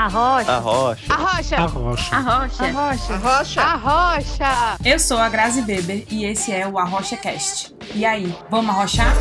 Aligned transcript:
Arrocha. 0.00 0.52
Arrocha. 0.52 1.12
Arrocha. 1.12 1.56
Arrocha. 1.56 2.16
Arrocha. 2.16 2.64
Arrocha. 2.64 3.12
Arrocha. 3.12 3.60
Arrocha. 3.60 4.78
Eu 4.82 4.98
sou 4.98 5.18
a 5.18 5.28
Grazi 5.28 5.60
Beber 5.60 6.06
e 6.10 6.24
esse 6.24 6.50
é 6.50 6.66
o 6.66 6.78
Arrocha 6.78 7.18
Cast. 7.18 7.76
E 7.94 8.06
aí, 8.06 8.34
vamos 8.48 8.74
arrochar? 8.74 9.12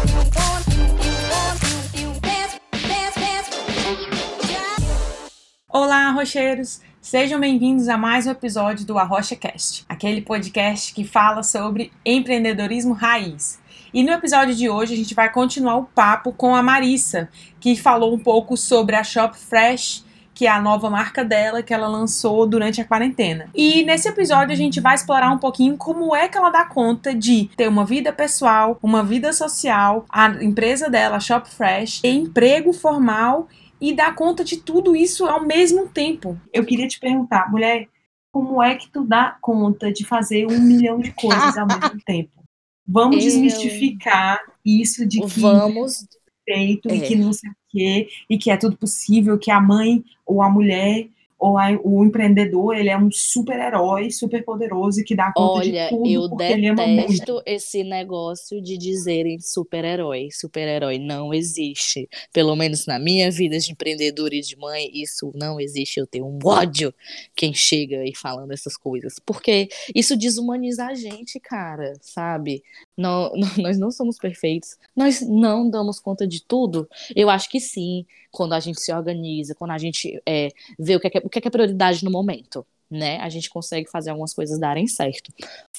Olá, 5.68 6.08
arrocheiros! 6.08 6.80
Sejam 7.02 7.42
bem-vindos 7.42 7.90
a 7.90 7.98
mais 7.98 8.26
um 8.26 8.32
episódio 8.32 8.86
do 8.86 8.98
Arrocha 8.98 9.36
Cast, 9.36 9.84
aquele 9.90 10.22
podcast 10.22 10.94
que 10.94 11.04
fala 11.04 11.44
sobre 11.44 11.92
empreendedorismo 12.06 12.94
raiz. 12.94 13.60
E 13.94 14.02
no 14.02 14.14
episódio 14.14 14.56
de 14.56 14.70
hoje 14.70 14.94
a 14.94 14.98
gente 14.98 15.14
vai 15.14 15.30
continuar 15.30 15.76
o 15.76 15.84
papo 15.84 16.32
com 16.32 16.56
a 16.56 16.64
Marissa, 16.64 17.28
que 17.60 17.76
falou 17.76 18.16
um 18.16 18.20
pouco 18.20 18.56
sobre 18.56 18.96
a 18.96 19.04
Shop 19.04 19.38
Fresh, 19.38 20.08
que 20.40 20.48
é 20.48 20.50
a 20.50 20.62
nova 20.62 20.90
marca 20.90 21.22
dela 21.26 21.62
que 21.62 21.74
ela 21.74 21.86
lançou 21.90 22.48
durante 22.48 22.80
a 22.80 22.86
quarentena. 22.86 23.50
E 23.54 23.84
nesse 23.84 24.08
episódio 24.08 24.54
a 24.54 24.56
gente 24.56 24.80
vai 24.80 24.96
explorar 24.96 25.30
um 25.34 25.38
pouquinho 25.38 25.76
como 25.76 26.16
é 26.16 26.30
que 26.30 26.38
ela 26.38 26.50
dá 26.50 26.64
conta 26.64 27.14
de 27.14 27.50
ter 27.58 27.68
uma 27.68 27.84
vida 27.84 28.14
pessoal, 28.14 28.80
uma 28.82 29.04
vida 29.04 29.34
social, 29.34 30.06
a 30.10 30.30
empresa 30.42 30.90
dela, 30.90 31.18
a 31.18 31.20
Shop 31.20 31.50
Fresh, 31.50 32.00
ter 32.00 32.12
emprego 32.14 32.72
formal 32.72 33.50
e 33.82 33.94
dar 33.94 34.16
conta 34.16 34.42
de 34.46 34.56
tudo 34.56 34.96
isso 34.96 35.26
ao 35.26 35.44
mesmo 35.46 35.90
tempo. 35.90 36.40
Eu 36.54 36.66
queria 36.66 36.88
te 36.88 37.02
perguntar, 37.02 37.52
mulher, 37.52 37.90
como 38.32 38.64
é 38.64 38.76
que 38.76 38.90
tu 38.90 39.04
dá 39.04 39.36
conta 39.42 39.92
de 39.92 40.06
fazer 40.06 40.46
um 40.50 40.58
milhão 40.58 41.00
de 41.02 41.12
coisas 41.12 41.58
ao 41.58 41.68
mesmo 41.68 42.00
tempo? 42.08 42.32
Vamos 42.88 43.18
Eu- 43.18 43.24
desmistificar 43.24 44.40
isso 44.66 45.06
de 45.06 45.20
que 45.20 45.40
Vamos. 45.42 46.04
é 46.48 46.54
feito 46.54 46.90
e 46.90 46.98
É. 47.04 47.08
que 47.08 47.16
não 47.18 47.34
sei 47.34 47.50
o 47.50 47.54
quê, 47.70 48.08
e 48.30 48.38
que 48.38 48.52
é 48.52 48.58
tudo 48.58 48.78
possível, 48.78 49.38
que 49.38 49.52
a 49.52 49.60
mãe 49.60 50.04
ou 50.26 50.42
a 50.42 50.50
mulher 50.50 51.08
ou 51.40 51.58
a- 51.58 51.80
o 51.84 52.04
empreendedor, 52.06 52.76
ele 52.76 52.90
é 52.90 52.98
um 52.98 53.10
super-herói, 53.10 54.12
super 54.12 54.44
poderoso 54.44 55.00
e 55.00 55.04
que 55.04 55.16
dá 55.16 55.32
conta 55.34 55.60
Olha, 55.60 55.84
de 55.86 55.90
tudo 55.90 56.10
eu 56.10 56.30
porque 56.30 56.44
ele 56.44 56.68
ama 56.68 56.86
muito. 56.86 57.08
detesto 57.12 57.42
esse 57.46 57.84
negócio 57.84 58.62
de 58.62 58.78
dizerem 58.78 59.40
super-herói. 59.40 60.30
Super-herói 60.32 61.00
não 61.00 61.34
existe. 61.34 62.10
Pelo 62.34 62.56
menos 62.56 62.86
na 62.86 63.00
minha 63.00 63.32
vida 63.32 63.58
de 63.58 63.72
empreendedora 63.72 64.36
e 64.36 64.42
de 64.42 64.58
mãe, 64.58 64.90
isso 64.94 65.32
não 65.34 65.60
existe. 65.60 66.00
Eu 66.00 66.06
tenho 66.08 66.26
um 66.26 66.38
ódio 66.44 66.94
quem 67.36 67.54
chega 67.54 68.04
e 68.06 68.14
falando 68.16 68.52
essas 68.52 68.76
coisas. 68.76 69.16
Porque 69.26 69.70
isso 69.96 70.18
desumaniza 70.18 70.86
a 70.88 70.94
gente, 70.94 71.40
cara, 71.40 71.94
sabe? 72.02 72.62
Não, 72.98 73.32
não- 73.34 73.50
nós 73.64 73.78
não 73.80 73.92
somos 73.92 74.18
perfeitos. 74.18 74.78
Nós 74.96 75.22
não 75.22 75.70
damos 75.70 76.00
conta 76.00 76.28
de 76.28 76.44
tudo. 76.44 76.88
Eu 77.16 77.30
acho 77.30 77.50
que 77.50 77.60
sim, 77.60 78.06
quando 78.32 78.54
a 78.54 78.60
gente 78.60 78.80
se 78.82 78.92
organiza, 78.94 79.56
quando 79.56 79.72
a 79.72 79.78
gente 79.78 80.22
é, 80.26 80.50
vê 80.78 80.96
o 80.96 81.00
que 81.00 81.08
é- 81.08 81.29
o 81.30 81.32
que 81.32 81.40
é 81.40 81.42
que 81.42 81.48
é 81.48 81.52
prioridade 81.52 82.04
no 82.04 82.12
momento 82.12 82.66
né? 82.90 83.18
A 83.20 83.30
gente 83.30 83.50
consegue 83.50 83.90
fazer 83.90 84.10
algumas 84.10 84.34
coisas 84.34 84.60
darem 84.60 84.88
certo. 84.88 85.32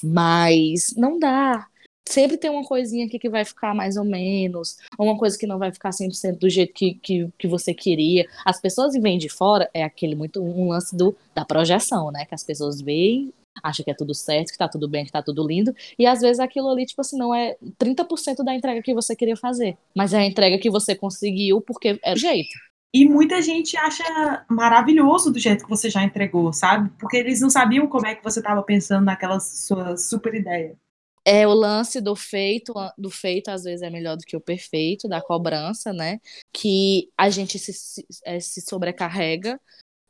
Mas 0.03 0.93
não 0.95 1.19
dá. 1.19 1.67
Sempre 2.07 2.37
tem 2.37 2.49
uma 2.49 2.63
coisinha 2.63 3.05
aqui 3.05 3.19
que 3.19 3.29
vai 3.29 3.45
ficar 3.45 3.75
mais 3.75 3.95
ou 3.95 4.03
menos, 4.03 4.77
uma 4.97 5.17
coisa 5.17 5.37
que 5.37 5.45
não 5.45 5.59
vai 5.59 5.71
ficar 5.71 5.91
100% 5.91 6.39
do 6.39 6.49
jeito 6.49 6.73
que, 6.73 6.95
que, 6.95 7.29
que 7.37 7.47
você 7.47 7.73
queria. 7.73 8.25
As 8.43 8.59
pessoas 8.59 8.93
vêm 8.93 9.17
de 9.17 9.29
fora, 9.29 9.69
é 9.73 9.83
aquele 9.83 10.15
muito 10.15 10.41
um 10.41 10.69
lance 10.69 10.95
do, 10.95 11.15
da 11.33 11.45
projeção, 11.45 12.11
né? 12.11 12.25
Que 12.25 12.33
as 12.33 12.43
pessoas 12.43 12.81
veem, 12.81 13.31
acham 13.63 13.83
que 13.83 13.91
é 13.91 13.93
tudo 13.93 14.15
certo, 14.15 14.51
que 14.51 14.57
tá 14.57 14.67
tudo 14.67 14.89
bem, 14.89 15.05
que 15.05 15.11
tá 15.11 15.21
tudo 15.21 15.45
lindo, 15.47 15.75
e 15.97 16.05
às 16.05 16.21
vezes 16.21 16.39
aquilo 16.39 16.69
ali, 16.69 16.85
tipo 16.85 17.01
assim, 17.01 17.17
não 17.17 17.33
é 17.33 17.55
30% 17.79 18.43
da 18.43 18.55
entrega 18.55 18.81
que 18.81 18.93
você 18.93 19.15
queria 19.15 19.37
fazer, 19.37 19.77
mas 19.95 20.13
é 20.13 20.19
a 20.19 20.25
entrega 20.25 20.57
que 20.57 20.69
você 20.69 20.95
conseguiu 20.95 21.61
porque 21.61 21.99
é 22.03 22.13
o 22.13 22.17
jeito. 22.17 22.70
E 22.93 23.05
muita 23.05 23.41
gente 23.41 23.77
acha 23.77 24.45
maravilhoso 24.49 25.31
do 25.31 25.39
jeito 25.39 25.63
que 25.63 25.69
você 25.69 25.89
já 25.89 26.03
entregou, 26.03 26.51
sabe? 26.51 26.89
Porque 26.99 27.17
eles 27.17 27.39
não 27.39 27.49
sabiam 27.49 27.87
como 27.87 28.05
é 28.05 28.15
que 28.15 28.23
você 28.23 28.39
estava 28.39 28.61
pensando 28.63 29.05
naquela 29.05 29.39
sua 29.39 29.95
super 29.95 30.33
ideia. 30.33 30.75
É 31.23 31.47
o 31.47 31.53
lance 31.53 32.01
do 32.01 32.15
feito, 32.15 32.73
do 32.97 33.09
feito 33.09 33.49
às 33.49 33.63
vezes 33.63 33.81
é 33.81 33.89
melhor 33.89 34.17
do 34.17 34.23
que 34.23 34.35
o 34.35 34.41
perfeito, 34.41 35.07
da 35.07 35.21
cobrança, 35.21 35.93
né? 35.93 36.19
Que 36.51 37.09
a 37.17 37.29
gente 37.29 37.57
se, 37.59 37.71
se, 37.71 38.05
é, 38.25 38.39
se 38.39 38.59
sobrecarrega 38.61 39.59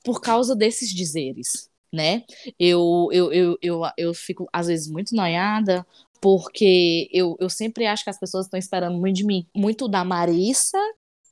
por 0.04 0.20
causa 0.20 0.56
desses 0.56 0.90
dizeres, 0.90 1.70
né? 1.94 2.24
Eu, 2.58 3.10
eu, 3.12 3.32
eu, 3.32 3.58
eu, 3.62 3.82
eu 3.98 4.14
fico, 4.14 4.48
às 4.52 4.68
vezes, 4.68 4.88
muito 4.88 5.16
noiada, 5.16 5.86
porque 6.20 7.10
eu, 7.12 7.36
eu 7.40 7.50
sempre 7.50 7.86
acho 7.86 8.04
que 8.04 8.10
as 8.10 8.20
pessoas 8.20 8.46
estão 8.46 8.58
esperando 8.58 8.98
muito 8.98 9.18
de 9.18 9.26
mim. 9.26 9.46
Muito 9.54 9.88
da 9.88 10.04
Marissa 10.06 10.80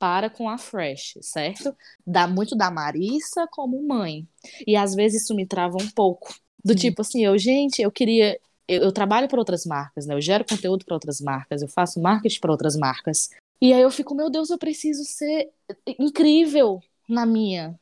para 0.00 0.30
com 0.30 0.48
a 0.48 0.56
Fresh, 0.56 1.18
certo? 1.20 1.76
Dá 2.04 2.26
muito 2.26 2.56
da 2.56 2.70
Marissa 2.70 3.46
como 3.52 3.86
mãe. 3.86 4.26
E 4.66 4.74
às 4.74 4.94
vezes 4.94 5.22
isso 5.22 5.34
me 5.34 5.46
trava 5.46 5.76
um 5.80 5.90
pouco. 5.90 6.34
Do 6.64 6.74
tipo 6.74 7.02
assim, 7.02 7.24
eu, 7.24 7.38
gente, 7.38 7.80
eu 7.80 7.90
queria 7.92 8.38
eu, 8.70 8.82
eu 8.84 8.92
trabalho 8.92 9.28
para 9.28 9.38
outras 9.38 9.66
marcas, 9.66 10.06
né? 10.06 10.14
Eu 10.14 10.20
gero 10.20 10.44
conteúdo 10.44 10.84
para 10.84 10.94
outras 10.94 11.20
marcas, 11.20 11.60
eu 11.60 11.68
faço 11.68 12.00
marketing 12.00 12.38
para 12.38 12.52
outras 12.52 12.76
marcas. 12.76 13.28
E 13.60 13.72
aí 13.72 13.82
eu 13.82 13.90
fico, 13.90 14.14
meu 14.14 14.30
Deus, 14.30 14.48
eu 14.48 14.56
preciso 14.56 15.04
ser 15.04 15.50
incrível 15.98 16.80
na 17.08 17.26
minha. 17.26 17.78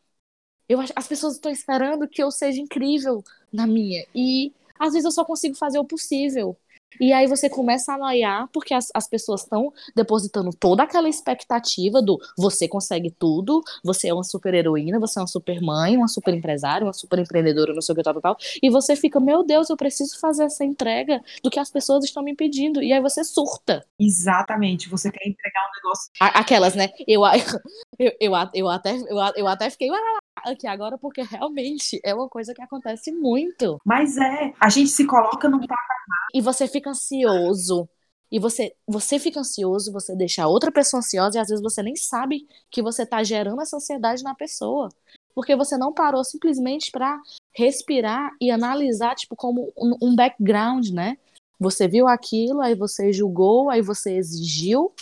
Eu 0.66 0.80
acho, 0.80 0.92
as 0.96 1.06
pessoas 1.06 1.34
estão 1.34 1.52
esperando 1.52 2.08
que 2.08 2.22
eu 2.22 2.30
seja 2.30 2.60
incrível 2.60 3.22
na 3.52 3.66
minha. 3.66 4.04
E 4.14 4.52
às 4.78 4.94
vezes 4.94 5.04
eu 5.04 5.12
só 5.12 5.24
consigo 5.26 5.54
fazer 5.54 5.78
o 5.78 5.84
possível. 5.84 6.56
E 7.00 7.12
aí 7.12 7.26
você 7.26 7.48
começa 7.48 7.92
a 7.92 7.98
noiar 7.98 8.48
porque 8.52 8.74
as, 8.74 8.88
as 8.94 9.08
pessoas 9.08 9.42
estão 9.42 9.72
depositando 9.94 10.50
toda 10.58 10.82
aquela 10.82 11.08
expectativa 11.08 12.00
do 12.02 12.18
você 12.36 12.66
consegue 12.66 13.10
tudo, 13.10 13.62
você 13.84 14.08
é 14.08 14.14
uma 14.14 14.24
super 14.24 14.54
heroína, 14.54 14.98
você 14.98 15.18
é 15.18 15.22
uma 15.22 15.28
super 15.28 15.60
mãe, 15.60 15.96
uma 15.96 16.08
super 16.08 16.34
empresária, 16.34 16.86
uma 16.86 16.92
super 16.92 17.18
empreendedora, 17.18 17.74
não 17.74 17.82
sei 17.82 17.92
o 17.92 17.96
que, 17.96 18.02
tal, 18.02 18.14
tal, 18.14 18.22
tal. 18.22 18.36
E 18.62 18.70
você 18.70 18.96
fica, 18.96 19.20
meu 19.20 19.44
Deus, 19.44 19.70
eu 19.70 19.76
preciso 19.76 20.18
fazer 20.18 20.44
essa 20.44 20.64
entrega 20.64 21.22
do 21.42 21.50
que 21.50 21.60
as 21.60 21.70
pessoas 21.70 22.04
estão 22.04 22.22
me 22.22 22.34
pedindo. 22.34 22.82
E 22.82 22.92
aí 22.92 23.00
você 23.00 23.22
surta. 23.22 23.84
Exatamente, 23.98 24.88
você 24.88 25.10
quer 25.10 25.28
entregar 25.28 25.60
um 25.60 25.76
negócio. 25.76 26.10
Aquelas, 26.20 26.74
né? 26.74 26.88
Eu, 27.06 27.22
eu, 27.98 28.12
eu, 28.20 28.32
eu, 28.54 28.68
até, 28.68 28.96
eu, 28.96 29.16
eu 29.36 29.48
até 29.48 29.70
fiquei 29.70 29.88
aqui 30.44 30.66
agora 30.66 30.96
porque 30.98 31.22
realmente 31.22 32.00
é 32.04 32.14
uma 32.14 32.28
coisa 32.28 32.54
que 32.54 32.62
acontece 32.62 33.12
muito. 33.12 33.80
Mas 33.84 34.16
é, 34.16 34.52
a 34.60 34.68
gente 34.68 34.90
se 34.90 35.06
coloca 35.06 35.48
num 35.48 35.60
patamar. 35.60 36.28
E 36.34 36.40
você 36.40 36.68
fica 36.68 36.77
ansioso. 36.86 37.88
E 38.30 38.38
você, 38.38 38.74
você 38.86 39.18
fica 39.18 39.40
ansioso, 39.40 39.92
você 39.92 40.14
deixa 40.14 40.42
a 40.42 40.48
outra 40.48 40.70
pessoa 40.70 40.98
ansiosa 40.98 41.38
e 41.38 41.40
às 41.40 41.48
vezes 41.48 41.62
você 41.62 41.82
nem 41.82 41.96
sabe 41.96 42.46
que 42.70 42.82
você 42.82 43.06
tá 43.06 43.22
gerando 43.24 43.60
essa 43.62 43.76
ansiedade 43.76 44.22
na 44.22 44.34
pessoa. 44.34 44.90
Porque 45.34 45.56
você 45.56 45.78
não 45.78 45.92
parou 45.92 46.22
simplesmente 46.24 46.90
para 46.90 47.18
respirar 47.54 48.30
e 48.40 48.50
analisar, 48.50 49.14
tipo, 49.14 49.34
como 49.34 49.72
um, 49.76 49.96
um 50.02 50.16
background, 50.16 50.90
né? 50.90 51.16
Você 51.58 51.88
viu 51.88 52.06
aquilo, 52.06 52.60
aí 52.60 52.74
você 52.74 53.12
julgou, 53.12 53.70
aí 53.70 53.80
você 53.80 54.16
exigiu, 54.16 54.92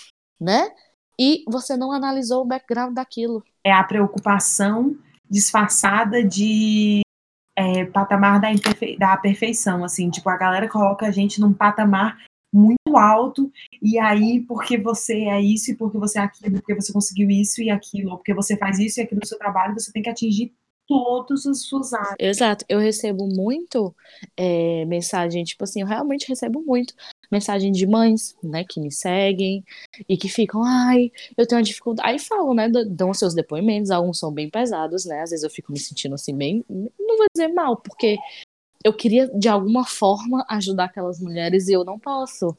né? 0.41 0.71
E 1.19 1.43
você 1.49 1.77
não 1.77 1.91
analisou 1.91 2.43
o 2.43 2.47
background 2.47 2.95
daquilo. 2.95 3.43
É 3.65 3.73
a 3.73 3.83
preocupação 3.83 4.97
disfarçada 5.29 6.23
de 6.23 7.01
é, 7.57 7.85
patamar 7.87 8.41
da, 8.41 8.53
imperfe... 8.53 8.97
da 8.99 9.17
perfeição, 9.17 9.83
assim, 9.83 10.11
tipo, 10.11 10.29
a 10.29 10.37
galera 10.37 10.69
coloca 10.69 11.07
a 11.07 11.11
gente 11.11 11.41
num 11.41 11.53
patamar 11.53 12.19
muito 12.53 12.97
alto, 12.97 13.51
e 13.83 13.99
aí, 13.99 14.41
porque 14.41 14.79
você 14.79 15.25
é 15.25 15.41
isso, 15.41 15.71
e 15.71 15.77
porque 15.77 15.99
você 15.99 16.19
é 16.19 16.23
aquilo, 16.23 16.57
porque 16.57 16.75
você 16.75 16.93
conseguiu 16.93 17.29
isso 17.29 17.61
e 17.61 17.71
aquilo, 17.71 18.13
ou 18.13 18.17
porque 18.17 18.33
você 18.33 18.57
faz 18.57 18.79
isso 18.79 19.01
e 19.01 19.03
aquilo 19.03 19.21
no 19.21 19.27
seu 19.27 19.39
trabalho, 19.39 19.75
você 19.75 19.93
tem 19.93 20.03
que 20.03 20.11
atingir 20.11 20.53
todas 20.87 21.45
as 21.47 21.63
suas 21.63 21.93
áreas. 21.93 22.17
Exato, 22.19 22.65
eu 22.69 22.79
recebo 22.79 23.27
muito 23.27 23.95
é, 24.37 24.85
mensagem, 24.87 25.45
tipo 25.45 25.65
assim, 25.65 25.81
eu 25.81 25.87
realmente 25.87 26.29
recebo 26.29 26.63
muito 26.65 26.95
mensagem 27.31 27.73
de 27.73 27.87
mães, 27.87 28.37
né, 28.43 28.65
que 28.69 28.81
me 28.81 28.93
seguem 28.93 29.65
e 30.09 30.17
que 30.17 30.29
ficam, 30.29 30.63
ai, 30.65 31.11
eu 31.37 31.47
tenho 31.47 31.59
uma 31.59 31.65
dificuldade. 31.65 32.09
Aí 32.09 32.19
falam, 32.19 32.55
né, 32.55 32.69
dão 32.89 33.13
seus 33.15 33.35
depoimentos, 33.35 33.91
alguns 33.91 34.19
são 34.19 34.33
bem 34.33 34.51
pesados, 34.51 35.05
né, 35.05 35.23
às 35.23 35.31
vezes 35.31 35.45
eu 35.45 35.51
fico 35.51 35.73
me 35.73 35.79
sentindo 35.79 36.15
assim, 36.15 36.37
bem, 36.37 36.65
não 36.69 37.17
vou 37.17 37.27
dizer 37.35 37.49
mal, 37.49 37.77
porque 37.77 38.17
eu 38.85 38.93
queria 38.93 39.29
de 39.29 39.49
alguma 39.49 39.85
forma 39.85 40.45
ajudar 40.49 40.85
aquelas 40.85 41.21
mulheres 41.21 41.69
e 41.69 41.73
eu 41.73 41.85
não 41.85 41.99
posso. 41.99 42.57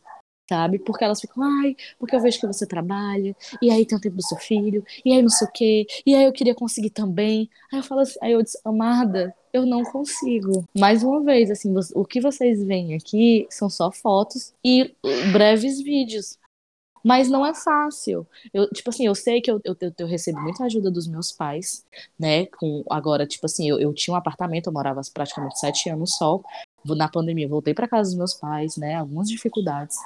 Sabe? 0.50 0.80
Porque 0.80 1.04
elas 1.04 1.20
ficam, 1.20 1.44
ai, 1.44 1.76
porque 2.00 2.16
eu 2.16 2.22
vejo 2.22 2.40
que 2.40 2.48
você 2.48 2.66
trabalha, 2.66 3.36
e 3.62 3.70
aí 3.70 3.86
tem 3.86 3.98
o 3.98 4.02
tempo 4.02 4.16
do 4.16 4.24
seu 4.24 4.38
filho, 4.38 4.82
e 5.04 5.12
aí 5.12 5.22
não 5.22 5.28
sei 5.28 5.46
o 5.46 5.52
quê, 5.52 5.86
e 6.06 6.16
aí 6.16 6.24
eu 6.24 6.32
queria 6.32 6.56
conseguir 6.56 6.90
também. 6.90 7.50
Aí 7.70 7.80
eu 7.80 7.84
falo 7.84 8.00
assim, 8.00 8.18
aí 8.22 8.32
eu 8.32 8.42
disse, 8.42 8.58
amada, 8.64 9.36
eu 9.58 9.66
não 9.66 9.84
consigo. 9.84 10.66
Mais 10.78 11.04
uma 11.04 11.22
vez, 11.22 11.52
assim, 11.52 11.74
o 11.94 12.06
que 12.06 12.22
vocês 12.22 12.64
veem 12.64 12.96
aqui 12.96 13.48
são 13.50 13.70
só 13.70 13.92
fotos 13.92 14.54
e 14.64 14.96
breves 15.32 15.82
vídeos. 15.82 16.38
Mas 17.04 17.30
não 17.30 17.46
é 17.46 17.54
fácil. 17.54 18.28
Eu, 18.54 18.70
tipo 18.70 18.90
assim, 18.90 19.06
eu 19.06 19.16
sei 19.16 19.40
que 19.40 19.50
eu, 19.50 19.62
eu, 19.64 19.78
eu 19.98 20.08
recebo 20.08 20.42
muita 20.42 20.66
ajuda 20.66 20.92
dos 20.92 21.08
meus 21.08 21.32
pais, 21.32 21.86
né? 22.20 22.48
Com, 22.48 22.84
agora, 22.90 23.26
tipo 23.26 23.46
assim, 23.46 23.70
eu, 23.70 23.80
eu 23.80 23.94
tinha 23.94 24.14
um 24.14 24.18
apartamento, 24.18 24.68
eu 24.68 24.74
morava 24.74 25.00
praticamente 25.14 25.60
sete 25.60 25.90
anos 25.90 26.18
só. 26.18 26.42
Na 26.86 27.08
pandemia, 27.08 27.48
voltei 27.48 27.74
para 27.74 27.88
casa 27.88 28.10
dos 28.10 28.18
meus 28.18 28.34
pais, 28.34 28.78
né? 28.78 28.96
Algumas 28.96 29.30
dificuldades. 29.30 29.98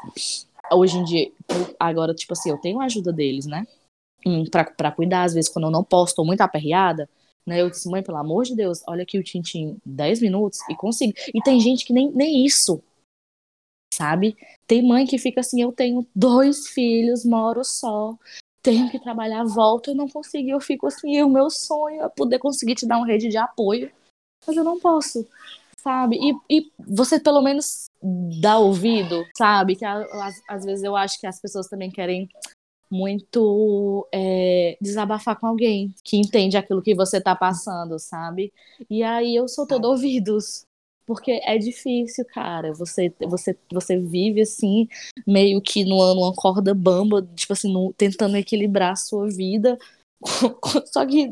Hoje 0.71 0.97
em 0.97 1.03
dia, 1.03 1.31
agora, 1.79 2.13
tipo 2.13 2.33
assim, 2.33 2.49
eu 2.49 2.57
tenho 2.57 2.79
a 2.79 2.85
ajuda 2.85 3.11
deles, 3.11 3.45
né? 3.45 3.65
Pra, 4.51 4.63
pra 4.65 4.91
cuidar, 4.91 5.23
às 5.23 5.33
vezes, 5.33 5.49
quando 5.49 5.65
eu 5.65 5.71
não 5.71 5.83
posso, 5.83 6.15
tô 6.15 6.23
muito 6.23 6.41
aperreada, 6.41 7.09
Né? 7.45 7.61
Eu 7.61 7.69
disse, 7.69 7.89
mãe, 7.89 8.03
pelo 8.03 8.17
amor 8.17 8.43
de 8.45 8.55
Deus, 8.55 8.83
olha 8.87 9.03
aqui 9.03 9.17
o 9.17 9.23
Tintim 9.23 9.77
10 9.85 10.21
minutos 10.21 10.59
e 10.69 10.75
consigo. 10.75 11.13
E 11.33 11.41
tem 11.41 11.59
gente 11.59 11.85
que 11.85 11.93
nem, 11.93 12.11
nem 12.11 12.45
isso, 12.45 12.81
sabe? 13.93 14.37
Tem 14.65 14.81
mãe 14.85 15.05
que 15.05 15.17
fica 15.17 15.41
assim, 15.41 15.61
eu 15.61 15.71
tenho 15.71 16.07
dois 16.15 16.67
filhos, 16.67 17.25
moro 17.25 17.63
só, 17.63 18.15
tenho 18.61 18.89
que 18.89 18.99
trabalhar, 18.99 19.43
volto, 19.43 19.91
eu 19.91 19.95
não 19.95 20.07
consigo, 20.07 20.49
eu 20.49 20.59
fico 20.59 20.87
assim, 20.87 21.21
o 21.21 21.29
meu 21.29 21.49
sonho 21.49 22.03
é 22.03 22.09
poder 22.09 22.39
conseguir 22.39 22.75
te 22.75 22.87
dar 22.87 22.97
uma 22.97 23.07
rede 23.07 23.27
de 23.27 23.37
apoio, 23.37 23.91
mas 24.45 24.55
eu 24.55 24.63
não 24.63 24.79
posso, 24.79 25.27
sabe? 25.77 26.17
E, 26.17 26.57
e 26.57 26.71
você 26.79 27.19
pelo 27.19 27.41
menos 27.41 27.85
dá 28.41 28.57
ouvido, 28.59 29.25
sabe? 29.37 29.75
Que 29.75 29.85
às 29.85 30.65
vezes 30.65 30.83
eu 30.83 30.95
acho 30.95 31.19
que 31.19 31.27
as 31.27 31.39
pessoas 31.39 31.67
também 31.67 31.91
querem 31.91 32.29
muito 32.91 34.07
é, 34.13 34.77
desabafar 34.81 35.39
com 35.39 35.47
alguém 35.47 35.93
que 36.03 36.17
entende 36.17 36.57
aquilo 36.57 36.81
que 36.81 36.93
você 36.93 37.21
tá 37.21 37.35
passando, 37.35 37.97
sabe? 37.97 38.53
E 38.89 39.01
aí 39.01 39.35
eu 39.35 39.47
sou 39.47 39.65
todo 39.65 39.85
ouvidos. 39.85 40.65
Porque 41.05 41.41
é 41.43 41.57
difícil, 41.57 42.23
cara. 42.25 42.73
Você, 42.73 43.13
você, 43.27 43.57
você 43.71 43.97
vive 43.97 44.41
assim, 44.41 44.87
meio 45.27 45.61
que 45.61 45.83
numa, 45.83 46.13
numa 46.13 46.33
corda 46.33 46.73
bamba, 46.73 47.27
tipo 47.35 47.53
assim, 47.53 47.71
no, 47.73 47.91
tentando 47.93 48.37
equilibrar 48.37 48.91
a 48.93 48.95
sua 48.95 49.27
vida 49.27 49.77
Só 50.91 51.05
que 51.05 51.31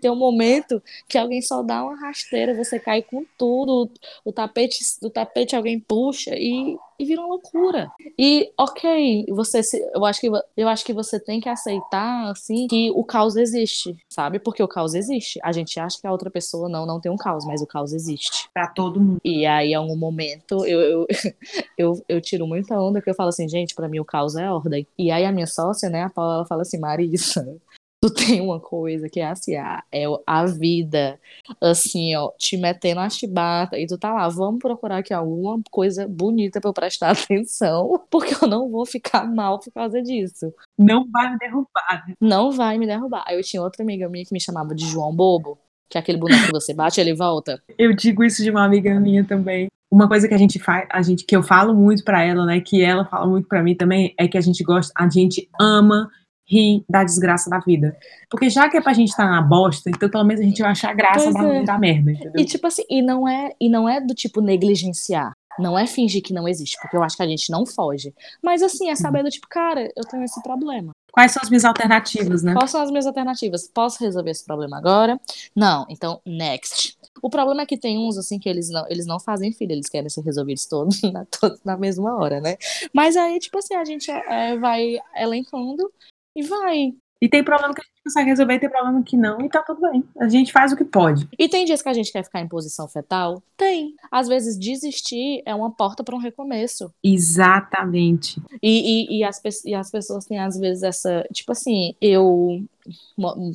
tem 0.00 0.10
um 0.10 0.16
momento 0.16 0.82
que 1.08 1.18
alguém 1.18 1.42
só 1.42 1.62
dá 1.62 1.82
uma 1.84 1.96
rasteira, 1.96 2.54
você 2.54 2.78
cai 2.78 3.02
com 3.02 3.24
tudo, 3.36 3.90
o 4.24 4.32
tapete, 4.32 4.78
o 5.02 5.10
tapete 5.10 5.54
alguém 5.54 5.78
puxa 5.78 6.34
e, 6.34 6.76
e 6.98 7.04
vira 7.04 7.20
uma 7.20 7.28
loucura. 7.28 7.90
E 8.18 8.50
ok, 8.58 9.26
você 9.28 9.62
se, 9.62 9.78
eu 9.94 10.04
acho 10.04 10.20
que 10.20 10.30
eu 10.56 10.68
acho 10.68 10.84
que 10.84 10.92
você 10.92 11.18
tem 11.20 11.40
que 11.40 11.48
aceitar 11.48 12.30
assim 12.30 12.66
que 12.66 12.90
o 12.94 13.04
caos 13.04 13.36
existe, 13.36 13.96
sabe? 14.08 14.38
Porque 14.38 14.62
o 14.62 14.68
caos 14.68 14.94
existe. 14.94 15.38
A 15.42 15.52
gente 15.52 15.78
acha 15.78 16.00
que 16.00 16.06
a 16.06 16.12
outra 16.12 16.30
pessoa 16.30 16.68
não 16.68 16.86
não 16.86 17.00
tem 17.00 17.10
um 17.12 17.16
caos, 17.16 17.44
mas 17.44 17.60
o 17.60 17.66
caos 17.66 17.92
existe 17.92 18.48
para 18.52 18.66
todo 18.68 19.00
mundo. 19.00 19.20
E 19.24 19.46
aí, 19.46 19.72
em 19.72 19.74
algum 19.74 19.96
momento, 19.96 20.64
eu, 20.64 20.80
eu, 20.80 21.06
eu, 21.76 22.04
eu 22.08 22.20
tiro 22.20 22.46
muita 22.46 22.80
onda 22.80 23.00
que 23.00 23.10
eu 23.10 23.14
falo 23.14 23.28
assim, 23.28 23.48
gente, 23.48 23.74
para 23.74 23.88
mim 23.88 24.00
o 24.00 24.04
caos 24.04 24.36
é 24.36 24.50
ordem. 24.50 24.86
E 24.98 25.10
aí 25.10 25.24
a 25.24 25.32
minha 25.32 25.46
sócia, 25.46 25.88
né, 25.88 26.04
a 26.04 26.10
Paula, 26.10 26.34
ela 26.36 26.46
fala 26.46 26.62
assim, 26.62 26.78
Marisa, 26.78 27.60
tu 28.00 28.08
tem 28.12 28.40
uma 28.40 28.58
coisa 28.58 29.08
que 29.08 29.20
é 29.20 29.26
assim, 29.26 29.54
a, 29.56 29.84
é 29.92 30.04
a 30.26 30.46
vida, 30.46 31.20
assim, 31.60 32.16
ó, 32.16 32.30
te 32.38 32.56
metendo 32.56 33.00
a 33.00 33.10
chibata 33.10 33.78
e 33.78 33.86
tu 33.86 33.98
tá 33.98 34.12
lá, 34.12 34.28
vamos 34.28 34.60
procurar 34.60 34.98
aqui 34.98 35.12
alguma 35.12 35.60
coisa 35.70 36.08
bonita 36.08 36.60
pra 36.60 36.70
eu 36.70 36.74
prestar 36.74 37.10
atenção, 37.12 38.02
porque 38.10 38.34
eu 38.42 38.48
não 38.48 38.70
vou 38.70 38.86
ficar 38.86 39.24
mal 39.26 39.58
por 39.58 39.72
causa 39.72 40.02
disso. 40.02 40.52
Não 40.78 41.06
vai 41.10 41.30
me 41.30 41.38
derrubar. 41.38 42.06
Não 42.20 42.50
vai 42.50 42.78
me 42.78 42.86
derrubar. 42.86 43.24
Aí 43.26 43.36
eu 43.36 43.42
tinha 43.42 43.62
outra 43.62 43.82
amiga 43.82 44.08
minha 44.08 44.24
que 44.24 44.32
me 44.32 44.40
chamava 44.40 44.74
de 44.74 44.86
João 44.86 45.14
Bobo, 45.14 45.58
que 45.90 45.98
é 45.98 46.00
aquele 46.00 46.18
boneco 46.18 46.46
que 46.46 46.52
você 46.52 46.72
bate 46.72 47.00
e 47.00 47.02
ele 47.02 47.14
volta. 47.14 47.62
Eu 47.76 47.94
digo 47.94 48.24
isso 48.24 48.42
de 48.42 48.50
uma 48.50 48.64
amiga 48.64 48.98
minha 48.98 49.24
também. 49.24 49.66
Uma 49.92 50.06
coisa 50.06 50.28
que 50.28 50.34
a 50.34 50.38
gente 50.38 50.56
faz, 50.60 50.86
a 50.88 51.02
gente 51.02 51.24
que 51.24 51.34
eu 51.34 51.42
falo 51.42 51.74
muito 51.74 52.04
para 52.04 52.22
ela, 52.22 52.46
né, 52.46 52.60
que 52.60 52.80
ela 52.80 53.04
fala 53.04 53.26
muito 53.26 53.48
para 53.48 53.60
mim 53.60 53.74
também, 53.74 54.14
é 54.16 54.28
que 54.28 54.38
a 54.38 54.40
gente 54.40 54.62
gosta, 54.62 54.92
a 54.96 55.08
gente 55.08 55.48
ama 55.60 56.08
rir 56.50 56.84
da 56.88 57.04
desgraça 57.04 57.48
da 57.48 57.60
vida. 57.60 57.96
Porque 58.28 58.50
já 58.50 58.68
que 58.68 58.76
é 58.76 58.80
pra 58.80 58.92
gente 58.92 59.10
estar 59.10 59.24
tá 59.24 59.30
na 59.30 59.40
bosta, 59.40 59.88
então 59.88 60.10
pelo 60.10 60.24
menos 60.24 60.42
a 60.42 60.44
gente 60.44 60.60
vai 60.60 60.72
achar 60.72 60.92
graça 60.94 61.30
pra 61.32 61.54
é. 61.54 61.62
da 61.62 61.78
merda, 61.78 62.10
entendeu? 62.10 62.32
E 62.36 62.44
tipo 62.44 62.66
assim, 62.66 62.82
e 62.90 63.00
não 63.00 63.28
é, 63.28 63.52
e 63.60 63.68
não 63.68 63.88
é 63.88 64.00
do 64.00 64.14
tipo 64.14 64.40
negligenciar. 64.40 65.32
Não 65.58 65.78
é 65.78 65.86
fingir 65.86 66.22
que 66.22 66.32
não 66.32 66.48
existe, 66.48 66.76
porque 66.80 66.96
eu 66.96 67.02
acho 67.02 67.16
que 67.16 67.22
a 67.22 67.26
gente 67.26 67.50
não 67.50 67.66
foge. 67.66 68.14
Mas 68.42 68.62
assim, 68.62 68.88
é 68.88 68.94
saber 68.94 69.22
do 69.22 69.30
tipo, 69.30 69.46
cara, 69.48 69.90
eu 69.96 70.04
tenho 70.04 70.24
esse 70.24 70.42
problema. 70.42 70.92
Quais 71.12 71.32
são 71.32 71.42
as 71.42 71.50
minhas 71.50 71.64
alternativas, 71.64 72.42
né? 72.42 72.54
Quais 72.54 72.70
são 72.70 72.80
as 72.80 72.90
minhas 72.90 73.06
alternativas? 73.06 73.68
Posso 73.68 74.02
resolver 74.02 74.30
esse 74.30 74.44
problema 74.44 74.78
agora? 74.78 75.20
Não, 75.54 75.84
então, 75.88 76.20
next. 76.24 76.96
O 77.20 77.28
problema 77.28 77.62
é 77.62 77.66
que 77.66 77.76
tem 77.76 77.98
uns, 77.98 78.16
assim, 78.16 78.38
que 78.38 78.48
eles 78.48 78.70
não, 78.70 78.86
eles 78.88 79.06
não 79.06 79.18
fazem 79.18 79.52
filho, 79.52 79.72
eles 79.72 79.88
querem 79.88 80.08
ser 80.08 80.22
resolvidos 80.22 80.66
todos 80.66 81.02
na, 81.12 81.26
todos 81.26 81.60
na 81.64 81.76
mesma 81.76 82.16
hora, 82.16 82.40
né? 82.40 82.56
Mas 82.94 83.16
aí, 83.16 83.38
tipo 83.40 83.58
assim, 83.58 83.74
a 83.74 83.84
gente 83.84 84.10
é, 84.10 84.56
vai 84.56 84.98
elencando 85.16 85.90
e 86.40 86.48
vai. 86.48 86.94
E 87.22 87.28
tem 87.28 87.44
problema 87.44 87.74
que 87.74 87.82
a 87.82 87.84
gente 87.84 88.02
consegue 88.02 88.30
resolver, 88.30 88.58
tem 88.58 88.70
problema 88.70 89.02
que 89.02 89.14
não, 89.14 89.42
e 89.42 89.48
tá 89.50 89.62
tudo 89.62 89.82
bem. 89.82 90.02
A 90.18 90.26
gente 90.26 90.50
faz 90.50 90.72
o 90.72 90.76
que 90.76 90.86
pode. 90.86 91.28
E 91.38 91.48
tem 91.50 91.66
dias 91.66 91.82
que 91.82 91.88
a 91.90 91.92
gente 91.92 92.10
quer 92.10 92.24
ficar 92.24 92.40
em 92.40 92.48
posição 92.48 92.88
fetal? 92.88 93.42
Tem. 93.58 93.94
Às 94.10 94.26
vezes 94.26 94.58
desistir 94.58 95.42
é 95.44 95.54
uma 95.54 95.70
porta 95.70 96.02
para 96.02 96.16
um 96.16 96.18
recomeço. 96.18 96.90
Exatamente. 97.04 98.40
E, 98.62 99.18
e, 99.18 99.18
e, 99.18 99.24
as, 99.24 99.38
e 99.66 99.74
as 99.74 99.90
pessoas 99.90 100.24
têm, 100.24 100.38
às 100.38 100.58
vezes, 100.58 100.82
essa. 100.82 101.26
Tipo 101.30 101.52
assim, 101.52 101.94
eu 102.00 102.64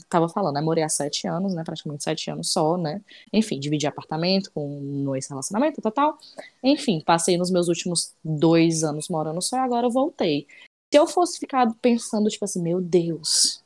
tava 0.07 0.29
falando, 0.29 0.53
né? 0.53 0.61
Morei 0.61 0.83
há 0.83 0.89
sete 0.89 1.27
anos, 1.27 1.55
né? 1.55 1.63
Praticamente 1.63 2.03
sete 2.03 2.29
anos 2.29 2.51
só, 2.51 2.77
né? 2.77 3.01
Enfim, 3.33 3.59
dividi 3.59 3.87
apartamento 3.87 4.51
com 4.53 4.79
no 4.79 5.15
ex-relacionamento, 5.15 5.81
tal, 5.81 5.91
tal. 5.91 6.17
Enfim, 6.63 7.01
passei 7.03 7.35
nos 7.35 7.49
meus 7.49 7.67
últimos 7.67 8.13
dois 8.23 8.83
anos 8.83 9.09
morando 9.09 9.41
só 9.41 9.57
e 9.57 9.59
agora 9.59 9.87
eu 9.87 9.91
voltei. 9.91 10.45
Se 10.91 10.99
eu 10.99 11.07
fosse 11.07 11.39
ficar 11.39 11.67
pensando, 11.81 12.29
tipo 12.29 12.45
assim, 12.45 12.61
meu 12.61 12.79
Deus, 12.81 13.63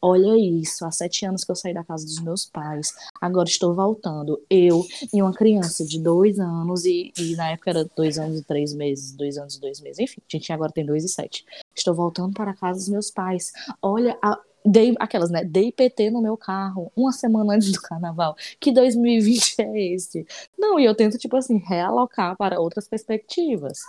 olha 0.00 0.36
isso, 0.38 0.84
há 0.84 0.90
sete 0.90 1.24
anos 1.26 1.44
que 1.44 1.50
eu 1.50 1.56
saí 1.56 1.74
da 1.74 1.84
casa 1.84 2.04
dos 2.04 2.20
meus 2.20 2.46
pais, 2.46 2.92
agora 3.20 3.48
estou 3.48 3.74
voltando. 3.74 4.40
Eu 4.48 4.84
e 5.12 5.22
uma 5.22 5.32
criança 5.32 5.84
de 5.84 6.00
dois 6.00 6.38
anos, 6.38 6.84
e, 6.84 7.12
e 7.18 7.36
na 7.36 7.50
época 7.50 7.70
era 7.70 7.84
dois 7.96 8.18
anos 8.18 8.40
e 8.40 8.44
três 8.44 8.72
meses, 8.74 9.12
dois 9.12 9.36
anos 9.38 9.56
e 9.56 9.60
dois 9.60 9.80
meses, 9.80 9.98
enfim, 9.98 10.20
a 10.20 10.36
gente 10.36 10.52
agora 10.52 10.72
tem 10.72 10.84
dois 10.84 11.04
e 11.04 11.08
sete. 11.08 11.44
Estou 11.74 11.94
voltando 11.94 12.32
para 12.32 12.50
a 12.50 12.56
casa 12.56 12.78
dos 12.78 12.88
meus 12.88 13.10
pais. 13.10 13.52
Olha, 13.80 14.18
a, 14.22 14.40
dei 14.64 14.94
aquelas, 14.98 15.30
né? 15.30 15.44
Dei 15.44 15.72
PT 15.72 16.10
no 16.10 16.22
meu 16.22 16.36
carro 16.36 16.90
uma 16.96 17.12
semana 17.12 17.54
antes 17.54 17.72
do 17.72 17.80
carnaval. 17.80 18.36
Que 18.60 18.72
2020 18.72 19.60
é 19.60 19.94
esse? 19.94 20.26
Não, 20.58 20.78
e 20.78 20.84
eu 20.84 20.94
tento, 20.94 21.18
tipo 21.18 21.36
assim, 21.36 21.58
realocar 21.58 22.36
para 22.36 22.60
outras 22.60 22.88
perspectivas. 22.88 23.80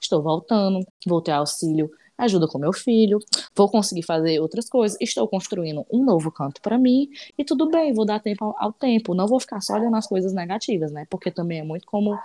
Estou 0.00 0.22
voltando, 0.22 0.80
vou 1.06 1.20
ter 1.20 1.32
auxílio 1.32 1.90
ajuda 2.20 2.46
com 2.46 2.58
meu 2.58 2.72
filho, 2.72 3.18
vou 3.54 3.68
conseguir 3.68 4.02
fazer 4.02 4.40
outras 4.40 4.68
coisas, 4.68 4.98
estou 5.00 5.26
construindo 5.26 5.84
um 5.90 6.04
novo 6.04 6.30
canto 6.30 6.60
para 6.60 6.78
mim 6.78 7.08
e 7.36 7.44
tudo 7.44 7.68
bem, 7.68 7.92
vou 7.92 8.04
dar 8.04 8.20
tempo 8.20 8.44
ao, 8.44 8.54
ao, 8.58 8.72
tempo, 8.72 9.14
não 9.14 9.26
vou 9.26 9.40
ficar 9.40 9.60
só 9.60 9.74
olhando 9.74 9.96
as 9.96 10.06
coisas 10.06 10.32
negativas, 10.32 10.92
né? 10.92 11.06
Porque 11.08 11.30
também 11.30 11.60
é 11.60 11.62
muito 11.62 11.86
como 11.86 12.18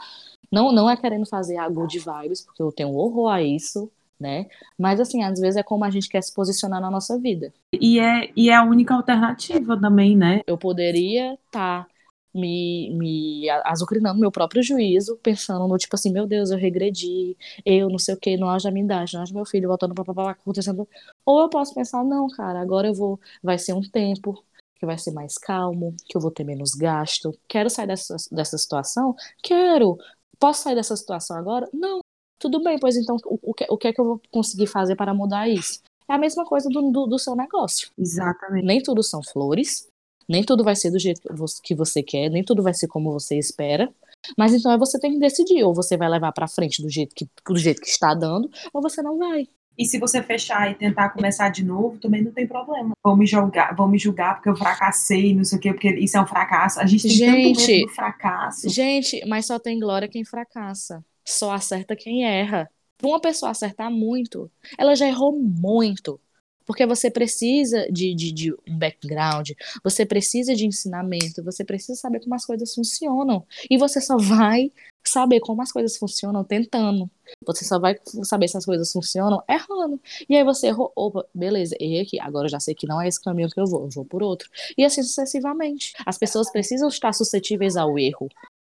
não 0.52 0.72
não 0.72 0.90
é 0.90 0.96
querendo 0.96 1.26
fazer 1.26 1.58
a 1.58 1.68
good 1.68 1.98
vibes, 1.98 2.42
porque 2.42 2.62
eu 2.62 2.72
tenho 2.72 2.94
horror 2.94 3.30
a 3.30 3.42
isso, 3.42 3.90
né? 4.20 4.46
Mas 4.78 5.00
assim, 5.00 5.24
às 5.24 5.40
vezes 5.40 5.58
é 5.58 5.64
como 5.64 5.84
a 5.84 5.90
gente 5.90 6.10
quer 6.10 6.22
se 6.22 6.34
posicionar 6.34 6.82
na 6.82 6.92
nossa 6.92 7.20
vida. 7.20 7.54
E 7.74 8.00
é, 8.00 8.30
e 8.36 8.50
é 8.50 8.56
a 8.56 8.64
única 8.64 8.94
alternativa 8.94 9.80
também, 9.80 10.16
né? 10.16 10.42
Eu 10.48 10.58
poderia 10.58 11.34
estar 11.34 11.84
tá 11.84 11.88
me, 12.36 12.92
me 12.94 13.50
azucrinando 13.64 14.20
meu 14.20 14.32
próprio 14.32 14.62
juízo, 14.62 15.18
pensando 15.24 15.68
no 15.68 15.78
tipo 15.78 15.96
assim, 15.96 16.12
meu 16.12 16.28
Deus, 16.28 16.52
eu 16.52 16.58
regredi, 16.58 17.38
eu 17.66 17.90
não 17.90 17.98
sei 17.98 18.14
o 18.14 18.20
que, 18.20 18.36
no 18.36 18.50
auge 18.50 18.66
da 18.66 18.72
minha 18.72 18.84
idade, 18.84 19.14
no 19.14 19.22
auge 19.22 19.32
do 19.32 19.38
meu 19.38 19.46
filho, 19.46 19.70
voltando 19.70 19.96
para 19.96 20.04
papá, 20.04 20.32
acontecendo. 20.32 20.88
Ou 21.26 21.42
eu 21.42 21.50
posso 21.50 21.74
pensar, 21.74 22.04
não, 22.04 22.28
cara, 22.28 22.60
agora 22.60 22.88
eu 22.90 22.94
vou, 22.94 23.20
vai 23.42 23.58
ser 23.58 23.74
um 23.74 23.82
tempo 23.82 24.44
que 24.78 24.86
vai 24.86 24.98
ser 24.98 25.12
mais 25.12 25.38
calmo, 25.38 25.96
que 26.06 26.18
eu 26.18 26.22
vou 26.22 26.30
ter 26.30 26.44
menos 26.44 26.72
gasto. 26.72 27.34
Quero 27.48 27.70
sair 27.70 27.88
dessa, 27.88 28.18
dessa 28.30 28.58
situação? 28.58 29.16
Quero. 29.42 29.98
Posso 30.38 30.64
sair 30.64 30.76
dessa 30.76 30.98
situação 30.98 31.38
agora? 31.38 31.70
Não. 31.74 32.00
Tudo 32.38 32.62
bem, 32.62 32.78
pois 32.78 32.98
então 32.98 33.16
o, 33.26 33.40
o, 33.52 33.54
que, 33.54 33.66
o 33.70 33.78
que 33.78 33.88
é 33.88 33.94
que 33.94 34.02
eu 34.02 34.06
vou 34.06 34.22
conseguir 34.30 34.68
fazer 34.68 34.98
para 34.98 35.14
mudar 35.14 35.48
isso? 35.48 35.80
É 36.08 36.14
a 36.14 36.18
mesma 36.18 36.46
coisa 36.46 36.70
do, 36.70 36.92
do, 36.92 37.08
do 37.08 37.18
seu 37.18 37.34
negócio. 37.36 37.90
Exatamente. 37.98 38.66
Nem 38.66 38.84
tudo 38.84 39.02
são 39.02 39.24
flores, 39.24 39.88
nem 40.28 40.44
tudo 40.44 40.64
vai 40.64 40.76
ser 40.76 40.92
do 40.92 41.00
jeito 41.00 41.22
que 41.64 41.76
você 41.76 42.02
quer, 42.04 42.30
nem 42.30 42.44
tudo 42.44 42.64
vai 42.64 42.74
ser 42.74 42.88
como 42.88 43.12
você 43.12 43.38
espera. 43.38 43.92
Mas 44.38 44.54
então 44.54 44.72
é 44.72 44.78
você 44.78 45.00
tem 45.00 45.14
que 45.14 45.20
decidir, 45.20 45.64
ou 45.64 45.74
você 45.74 45.96
vai 45.96 46.10
levar 46.10 46.32
para 46.32 46.48
frente 46.48 46.82
do 46.82 46.90
jeito 46.90 47.14
que 47.16 47.28
do 47.48 47.58
jeito 47.58 47.82
que 47.82 47.90
está 47.90 48.14
dando, 48.14 48.50
ou 48.74 48.82
você 48.82 49.02
não 49.02 49.18
vai. 49.18 49.48
E 49.78 49.86
se 49.86 50.00
você 50.00 50.24
fechar 50.24 50.72
e 50.72 50.76
tentar 50.76 51.10
começar 51.10 51.50
de 51.50 51.64
novo, 51.64 51.98
também 51.98 52.24
não 52.24 52.32
tem 52.32 52.48
problema. 52.48 52.96
Vão 53.04 53.16
me 53.16 53.28
julgar, 53.28 53.76
vão 53.76 53.88
me 53.88 53.98
julgar 53.98 54.36
porque 54.36 54.50
eu 54.50 54.56
fracassei, 54.56 55.36
não 55.36 55.44
sei 55.44 55.58
o 55.58 55.62
quê, 55.62 55.74
porque 55.74 55.90
isso 55.96 56.18
é 56.18 56.22
um 56.22 56.26
fracasso. 56.26 56.80
A 56.80 56.86
gente 56.86 57.04
tem 57.04 57.12
gente, 57.12 57.58
tanto 57.58 57.72
medo 57.72 57.88
do 57.88 57.94
fracasso. 57.94 58.70
Gente, 58.70 59.26
mas 59.28 59.46
só 59.46 59.60
tem 59.60 59.80
glória 59.80 60.08
quem 60.08 60.24
fracassa. 60.24 61.04
Só 61.26 61.52
acerta 61.52 61.96
quem 61.96 62.24
erra. 62.26 62.70
Pra 62.98 63.10
uma 63.10 63.20
pessoa 63.20 63.52
acertar 63.52 63.92
muito, 63.92 64.50
ela 64.78 64.96
já 64.96 65.08
errou 65.08 65.38
muito. 65.38 66.20
Porque 66.66 66.86
você 66.86 67.12
precisa 67.12 67.88
de, 67.92 68.14
de, 68.14 68.32
de, 68.32 68.54
um 68.54 68.78
background, 68.78 69.52
você 69.84 70.06
precisa 70.06 70.56
de 70.56 70.66
ensinamento, 70.66 71.44
você 71.44 71.64
precisa 71.64 72.00
saber 72.00 72.20
como 72.22 72.36
as 72.36 72.46
coisas 72.46 72.74
funcionam. 72.74 73.46
E 73.70 73.78
você 73.78 74.02
só 74.02 74.18
vai 74.18 74.72
saber 75.08 75.40
como 75.40 75.62
as 75.62 75.72
coisas 75.72 75.98
funcionam 75.98 76.44
tentando. 76.44 77.10
Você 77.46 77.64
só 77.64 77.80
vai 77.80 77.96
saber 78.24 78.48
se 78.48 78.58
as 78.58 78.66
coisas 78.66 78.92
funcionam 78.92 79.44
errando. 79.48 80.02
E 80.28 80.36
aí 80.36 80.44
você 80.44 80.68
errou, 80.68 80.92
opa, 80.96 81.26
beleza, 81.34 81.76
errei 81.80 82.02
aqui, 82.02 82.20
agora 82.20 82.46
eu 82.46 82.52
já 82.52 82.60
sei 82.60 82.74
que 82.74 82.88
não 82.88 83.02
é 83.02 83.08
esse 83.08 83.22
caminho 83.22 83.50
que 83.50 83.60
eu 83.60 83.66
vou, 83.66 83.84
eu 83.84 83.90
vou 83.90 84.06
por 84.06 84.24
outro. 84.24 84.50
E 84.78 84.84
assim 84.84 85.04
sucessivamente. 85.04 85.94
As 86.06 86.18
pessoas 86.18 86.52
precisam 86.52 86.88
estar 86.88 87.14
suscetíveis 87.14 87.78
ao 87.78 87.98
erro, 88.00 88.28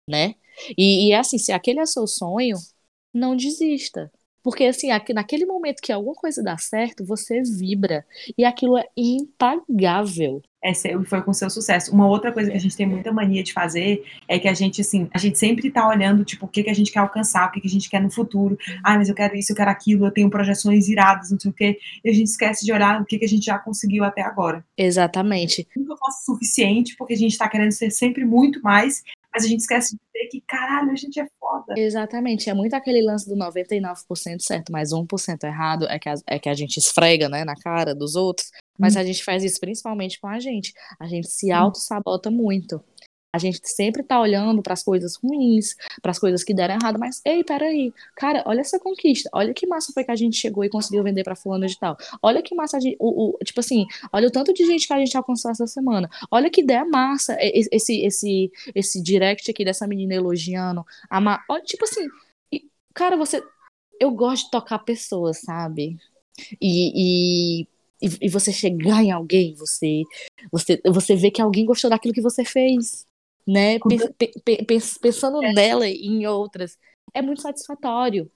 né? 0.09 0.35
E, 0.77 1.07
e 1.07 1.11
é 1.11 1.17
assim, 1.17 1.37
se 1.37 1.51
aquele 1.51 1.79
é 1.79 1.85
seu 1.85 2.07
sonho, 2.07 2.57
não 3.13 3.35
desista. 3.35 4.11
Porque, 4.47 4.63
assim, 4.63 4.91
aqui, 4.91 5.13
naquele 5.13 5.45
momento 5.45 5.81
que 5.81 5.91
alguma 5.91 6.15
coisa 6.15 6.41
dá 6.41 6.57
certo, 6.57 7.03
você 7.03 7.41
vibra. 7.41 8.05
E 8.37 8.45
aquilo 8.45 8.77
é 8.77 8.85
impagável. 8.95 10.41
É, 10.63 10.73
foi 11.05 11.21
com 11.21 11.33
seu 11.33 11.49
sucesso. 11.49 11.93
Uma 11.93 12.07
outra 12.07 12.31
coisa 12.31 12.49
que 12.49 12.55
a 12.55 12.59
gente 12.59 12.77
tem 12.77 12.85
muita 12.85 13.11
mania 13.11 13.43
de 13.43 13.51
fazer 13.51 14.05
é 14.25 14.39
que 14.39 14.47
a 14.47 14.53
gente, 14.53 14.79
assim, 14.79 15.09
a 15.13 15.17
gente 15.17 15.37
sempre 15.37 15.69
tá 15.69 15.85
olhando, 15.85 16.23
tipo, 16.23 16.45
o 16.45 16.47
que, 16.47 16.63
que 16.63 16.69
a 16.69 16.73
gente 16.73 16.93
quer 16.93 16.99
alcançar, 16.99 17.49
o 17.49 17.51
que, 17.51 17.59
que 17.59 17.67
a 17.67 17.69
gente 17.69 17.89
quer 17.89 18.01
no 18.01 18.09
futuro. 18.09 18.57
Ah, 18.81 18.95
mas 18.95 19.09
eu 19.09 19.15
quero 19.15 19.35
isso, 19.35 19.51
eu 19.51 19.55
quero 19.57 19.69
aquilo, 19.69 20.05
eu 20.05 20.11
tenho 20.11 20.29
projeções 20.29 20.87
iradas, 20.87 21.29
não 21.29 21.37
sei 21.37 21.51
o 21.51 21.53
quê. 21.53 21.77
E 22.05 22.09
a 22.09 22.13
gente 22.13 22.27
esquece 22.27 22.65
de 22.65 22.71
olhar 22.71 23.01
o 23.01 23.05
que, 23.05 23.19
que 23.19 23.25
a 23.25 23.29
gente 23.29 23.45
já 23.45 23.59
conseguiu 23.59 24.05
até 24.05 24.21
agora. 24.21 24.65
Exatamente. 24.77 25.67
Nunca 25.75 25.97
fosse 25.97 26.23
suficiente, 26.23 26.95
porque 26.95 27.15
a 27.15 27.17
gente 27.17 27.37
tá 27.37 27.49
querendo 27.49 27.73
ser 27.73 27.91
sempre 27.91 28.23
muito 28.23 28.61
mais, 28.61 29.03
mas 29.37 29.45
a 29.45 29.47
gente 29.47 29.59
esquece 29.59 29.95
de 29.95 30.01
ver 30.11 30.27
que, 30.29 30.41
caralho, 30.41 30.89
a 30.89 30.95
gente 30.95 31.19
é 31.19 31.27
foda. 31.39 31.75
Exatamente, 31.77 32.49
é 32.49 32.53
muito 32.55 32.73
aquele 32.73 33.03
lance 33.03 33.29
do 33.29 33.35
99% 33.35 34.39
certo, 34.39 34.71
mas 34.71 34.89
1% 34.91 35.43
errado 35.43 35.85
é 35.87 35.99
que, 35.99 36.09
a, 36.09 36.15
é 36.25 36.39
que 36.39 36.49
a 36.49 36.55
gente 36.55 36.77
esfrega, 36.77 37.29
né, 37.29 37.45
na 37.45 37.53
cara 37.55 37.93
dos 37.93 38.15
outros, 38.15 38.49
mas 38.79 38.95
hum. 38.95 38.99
a 38.99 39.03
gente 39.03 39.23
faz 39.23 39.43
isso 39.43 39.59
principalmente 39.59 40.19
com 40.19 40.27
a 40.27 40.39
gente. 40.39 40.73
A 40.99 41.05
gente 41.05 41.27
se 41.27 41.51
hum. 41.51 41.55
auto-sabota 41.55 42.31
muito. 42.31 42.83
A 43.37 43.39
gente 43.39 43.59
sempre 43.63 44.01
tá 44.01 44.19
olhando 44.19 44.63
para 44.63 44.73
as 44.73 44.83
coisas 44.83 45.15
ruins, 45.15 45.75
para 46.01 46.09
as 46.09 46.17
coisas 46.17 46.43
que 46.43 46.55
deram 46.55 46.73
errado, 46.73 46.97
mas 46.97 47.21
ei, 47.23 47.43
peraí, 47.43 47.93
cara, 48.15 48.41
olha 48.47 48.61
essa 48.61 48.79
conquista, 48.79 49.29
olha 49.31 49.53
que 49.53 49.67
massa 49.67 49.93
foi 49.93 50.03
que 50.03 50.09
a 50.09 50.15
gente 50.15 50.35
chegou 50.35 50.63
e 50.63 50.69
conseguiu 50.69 51.03
vender 51.03 51.23
para 51.23 51.35
fulano 51.35 51.67
de 51.67 51.77
tal. 51.77 51.95
Olha 52.21 52.41
que 52.41 52.55
massa, 52.55 52.81
gente, 52.81 52.97
o, 52.99 53.35
o, 53.35 53.37
tipo 53.43 53.59
assim, 53.59 53.85
olha 54.11 54.27
o 54.27 54.31
tanto 54.31 54.51
de 54.53 54.65
gente 54.65 54.87
que 54.87 54.93
a 54.93 54.97
gente 54.97 55.15
alcançou 55.15 55.51
essa 55.51 55.67
semana. 55.67 56.09
Olha 56.31 56.49
que 56.49 56.61
ideia 56.61 56.83
massa 56.83 57.37
esse 57.39 58.01
esse 58.01 58.51
esse 58.73 59.01
direct 59.01 59.51
aqui 59.51 59.63
dessa 59.63 59.85
menina 59.87 60.15
elogiando. 60.15 60.83
A 61.09 61.21
ma... 61.21 61.43
olha, 61.47 61.63
tipo 61.63 61.83
assim, 61.85 62.07
cara, 62.93 63.15
você 63.15 63.43
eu 63.99 64.11
gosto 64.11 64.45
de 64.45 64.51
tocar 64.51 64.79
pessoas, 64.79 65.41
sabe? 65.41 65.97
E, 66.61 67.61
e 67.61 67.67
e, 67.99 68.29
você 68.29 68.51
chegar 68.53 69.03
em 69.03 69.11
alguém, 69.11 69.55
você, 69.55 70.03
você, 70.51 70.79
você 70.85 71.15
vê 71.15 71.31
que 71.31 71.41
alguém 71.41 71.65
gostou 71.65 71.89
daquilo 71.89 72.13
que 72.13 72.21
você 72.21 72.45
fez 72.45 73.06
né? 73.47 73.77
Pensando 75.01 75.43
é. 75.43 75.53
nela 75.53 75.87
e 75.87 76.05
em 76.05 76.27
outras. 76.27 76.77
É 77.13 77.21
muito 77.21 77.41
satisfatório. 77.41 78.29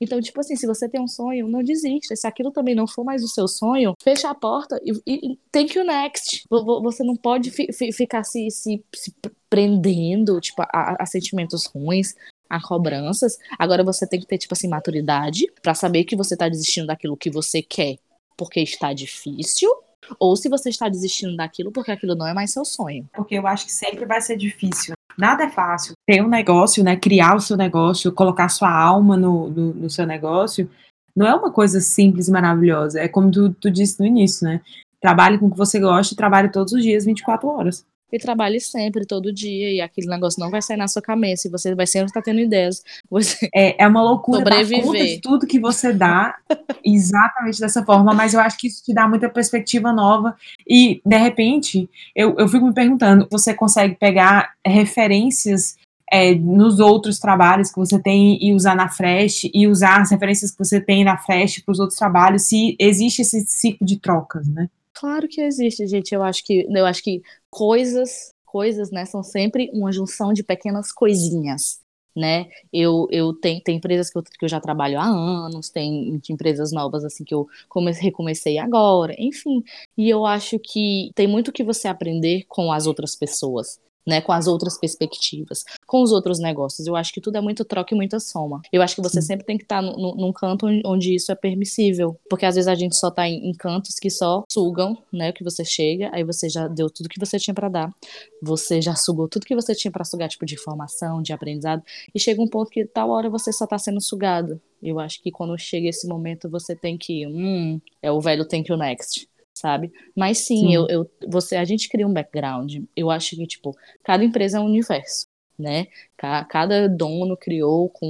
Então, 0.00 0.20
tipo 0.20 0.38
assim, 0.40 0.56
se 0.56 0.66
você 0.66 0.88
tem 0.88 1.00
um 1.00 1.08
sonho, 1.08 1.48
não 1.48 1.62
desista. 1.62 2.14
Se 2.14 2.26
aquilo 2.26 2.50
também 2.50 2.74
não 2.74 2.86
for 2.86 3.04
mais 3.04 3.22
o 3.22 3.28
seu 3.28 3.48
sonho, 3.48 3.94
fecha 4.02 4.28
a 4.28 4.34
porta 4.34 4.78
e, 4.84 4.92
e 5.06 5.64
que 5.64 5.78
o 5.78 5.84
next. 5.84 6.44
Você 6.50 7.02
não 7.02 7.16
pode 7.16 7.50
fi, 7.50 7.72
fi, 7.72 7.92
ficar 7.92 8.24
se, 8.24 8.50
se, 8.50 8.84
se, 8.94 9.14
prendendo, 9.48 10.40
tipo, 10.40 10.62
a, 10.62 10.96
a, 11.00 11.06
sentimentos 11.06 11.64
ruins, 11.66 12.14
a 12.50 12.60
cobranças. 12.60 13.38
Agora 13.58 13.82
você 13.82 14.06
tem 14.06 14.20
que 14.20 14.26
ter, 14.26 14.38
tipo 14.38 14.52
assim, 14.52 14.68
maturidade 14.68 15.46
para 15.62 15.74
saber 15.74 16.04
que 16.04 16.16
você 16.16 16.36
tá 16.36 16.48
desistindo 16.48 16.88
daquilo 16.88 17.16
que 17.16 17.30
você 17.30 17.62
quer 17.62 17.96
porque 18.36 18.60
está 18.60 18.92
difícil 18.92 19.70
ou 20.18 20.36
se 20.36 20.48
você 20.48 20.68
está 20.68 20.88
desistindo 20.88 21.36
daquilo 21.36 21.72
porque 21.72 21.90
aquilo 21.90 22.14
não 22.14 22.26
é 22.26 22.34
mais 22.34 22.52
seu 22.52 22.64
sonho. 22.64 23.08
Porque 23.12 23.34
eu 23.34 23.46
acho 23.46 23.66
que 23.66 23.72
sempre 23.72 24.04
vai 24.04 24.20
ser 24.20 24.36
difícil. 24.36 24.94
Nada 25.18 25.44
é 25.44 25.48
fácil. 25.48 25.94
Ter 26.06 26.22
um 26.22 26.28
negócio, 26.28 26.84
né? 26.84 26.96
Criar 26.96 27.34
o 27.36 27.40
seu 27.40 27.56
negócio, 27.56 28.12
colocar 28.12 28.48
sua 28.48 28.70
alma 28.70 29.16
no, 29.16 29.48
no, 29.48 29.74
no 29.74 29.90
seu 29.90 30.06
negócio, 30.06 30.68
não 31.14 31.26
é 31.26 31.34
uma 31.34 31.50
coisa 31.50 31.80
simples 31.80 32.28
e 32.28 32.32
maravilhosa. 32.32 33.00
É 33.00 33.08
como 33.08 33.30
tu, 33.30 33.52
tu 33.54 33.70
disse 33.70 33.98
no 33.98 34.06
início, 34.06 34.46
né? 34.46 34.60
Trabalhe 35.00 35.38
com 35.38 35.46
o 35.46 35.50
que 35.50 35.56
você 35.56 35.80
gosta 35.80 36.12
e 36.12 36.16
trabalhe 36.16 36.50
todos 36.50 36.72
os 36.72 36.82
dias, 36.82 37.04
24 37.04 37.48
horas 37.48 37.84
e 38.12 38.18
trabalhe 38.18 38.60
sempre, 38.60 39.04
todo 39.04 39.32
dia, 39.32 39.72
e 39.72 39.80
aquele 39.80 40.06
negócio 40.06 40.40
não 40.40 40.50
vai 40.50 40.62
sair 40.62 40.76
na 40.76 40.88
sua 40.88 41.02
cabeça, 41.02 41.48
e 41.48 41.50
você 41.50 41.74
vai 41.74 41.86
sempre 41.86 42.08
estar 42.08 42.22
tendo 42.22 42.40
ideias. 42.40 42.82
Você 43.10 43.48
é, 43.54 43.82
é 43.82 43.88
uma 43.88 44.02
loucura 44.02 44.38
sobreviver. 44.38 44.80
dar 44.80 44.86
conta 44.86 45.04
de 45.04 45.20
tudo 45.20 45.46
que 45.46 45.60
você 45.60 45.92
dá 45.92 46.36
exatamente 46.84 47.60
dessa 47.60 47.84
forma, 47.84 48.12
mas 48.12 48.34
eu 48.34 48.40
acho 48.40 48.58
que 48.58 48.66
isso 48.66 48.84
te 48.84 48.92
dá 48.92 49.08
muita 49.08 49.28
perspectiva 49.28 49.92
nova, 49.92 50.36
e 50.66 51.00
de 51.04 51.16
repente, 51.16 51.88
eu, 52.14 52.34
eu 52.38 52.48
fico 52.48 52.66
me 52.66 52.74
perguntando, 52.74 53.26
você 53.30 53.54
consegue 53.54 53.94
pegar 53.94 54.54
referências 54.64 55.76
é, 56.10 56.34
nos 56.34 56.78
outros 56.78 57.18
trabalhos 57.18 57.70
que 57.70 57.78
você 57.78 58.00
tem 58.00 58.38
e 58.40 58.52
usar 58.54 58.76
na 58.76 58.88
Fresh, 58.88 59.50
e 59.52 59.66
usar 59.66 60.00
as 60.00 60.10
referências 60.10 60.50
que 60.50 60.58
você 60.58 60.80
tem 60.80 61.04
na 61.04 61.16
Fresh 61.16 61.60
para 61.60 61.72
os 61.72 61.80
outros 61.80 61.98
trabalhos, 61.98 62.42
se 62.42 62.76
existe 62.78 63.22
esse 63.22 63.44
ciclo 63.46 63.86
de 63.86 63.98
trocas, 63.98 64.46
né? 64.48 64.68
Claro 64.98 65.28
que 65.28 65.42
existe, 65.42 65.86
gente. 65.86 66.14
Eu 66.14 66.22
acho 66.22 66.42
que 66.42 66.66
eu 66.70 66.86
acho 66.86 67.02
que 67.02 67.20
coisas, 67.56 68.34
coisas, 68.44 68.90
né, 68.90 69.06
são 69.06 69.22
sempre 69.22 69.70
uma 69.72 69.90
junção 69.90 70.30
de 70.30 70.42
pequenas 70.42 70.92
coisinhas, 70.92 71.80
né? 72.14 72.50
Eu, 72.70 73.08
eu 73.10 73.32
tenho, 73.32 73.62
tem 73.62 73.76
empresas 73.76 74.10
que 74.10 74.18
eu, 74.18 74.22
que 74.22 74.44
eu 74.44 74.48
já 74.48 74.60
trabalho 74.60 75.00
há 75.00 75.06
anos, 75.06 75.70
tem 75.70 76.20
empresas 76.28 76.70
novas 76.70 77.02
assim 77.02 77.24
que 77.24 77.32
eu 77.32 77.48
comecei, 77.66 78.02
recomecei 78.04 78.58
agora, 78.58 79.14
enfim. 79.18 79.64
E 79.96 80.10
eu 80.10 80.26
acho 80.26 80.58
que 80.58 81.10
tem 81.14 81.26
muito 81.26 81.50
que 81.50 81.64
você 81.64 81.88
aprender 81.88 82.44
com 82.46 82.70
as 82.70 82.86
outras 82.86 83.16
pessoas 83.16 83.80
né, 84.06 84.20
com 84.20 84.32
as 84.32 84.46
outras 84.46 84.78
perspectivas, 84.78 85.64
com 85.86 86.02
os 86.02 86.12
outros 86.12 86.38
negócios. 86.38 86.86
Eu 86.86 86.94
acho 86.94 87.12
que 87.12 87.20
tudo 87.20 87.36
é 87.36 87.40
muito 87.40 87.64
troca 87.64 87.94
e 87.94 87.96
muita 87.96 88.20
soma. 88.20 88.62
Eu 88.72 88.82
acho 88.82 88.94
que 88.94 89.02
você 89.02 89.20
Sim. 89.20 89.28
sempre 89.28 89.46
tem 89.46 89.58
que 89.58 89.64
estar 89.64 89.82
tá 89.82 89.82
num 89.82 90.32
canto 90.32 90.66
onde 90.84 91.14
isso 91.14 91.32
é 91.32 91.34
permissível, 91.34 92.16
porque 92.30 92.46
às 92.46 92.54
vezes 92.54 92.68
a 92.68 92.74
gente 92.74 92.96
só 92.96 93.08
está 93.08 93.28
em, 93.28 93.48
em, 93.48 93.52
cantos 93.52 93.96
que 93.96 94.10
só 94.10 94.44
sugam, 94.50 94.96
né, 95.12 95.32
que 95.32 95.42
você 95.42 95.64
chega, 95.64 96.10
aí 96.12 96.22
você 96.22 96.48
já 96.48 96.68
deu 96.68 96.88
tudo 96.88 97.08
que 97.08 97.18
você 97.18 97.38
tinha 97.38 97.54
para 97.54 97.68
dar, 97.68 97.94
você 98.42 98.80
já 98.80 98.94
sugou 98.94 99.28
tudo 99.28 99.46
que 99.46 99.54
você 99.54 99.74
tinha 99.74 99.90
para 99.90 100.04
sugar, 100.04 100.28
tipo 100.28 100.46
de 100.46 100.54
informação, 100.54 101.22
de 101.22 101.32
aprendizado, 101.32 101.82
e 102.14 102.20
chega 102.20 102.40
um 102.40 102.48
ponto 102.48 102.70
que 102.70 102.84
tal 102.84 103.10
hora 103.10 103.28
você 103.28 103.52
só 103.52 103.64
está 103.64 103.78
sendo 103.78 104.00
sugado. 104.00 104.60
Eu 104.82 105.00
acho 105.00 105.22
que 105.22 105.32
quando 105.32 105.56
chega 105.58 105.88
esse 105.88 106.06
momento 106.06 106.48
você 106.48 106.76
tem 106.76 106.96
que, 106.98 107.26
hum, 107.26 107.80
é 108.02 108.12
o 108.12 108.20
velho 108.20 108.46
thank 108.46 108.70
you 108.70 108.76
next 108.76 109.26
sabe? 109.56 109.90
Mas 110.14 110.38
sim, 110.38 110.58
sim, 110.58 110.74
Eu, 110.74 110.86
eu, 110.88 111.10
você, 111.26 111.56
a 111.56 111.64
gente 111.64 111.88
cria 111.88 112.06
um 112.06 112.12
background. 112.12 112.76
Eu 112.94 113.10
acho 113.10 113.34
que, 113.34 113.46
tipo, 113.46 113.74
cada 114.04 114.22
empresa 114.22 114.58
é 114.58 114.60
um 114.60 114.66
universo, 114.66 115.26
né? 115.58 115.86
Cada 116.16 116.86
dono 116.88 117.36
criou 117.36 117.88
com 117.88 118.06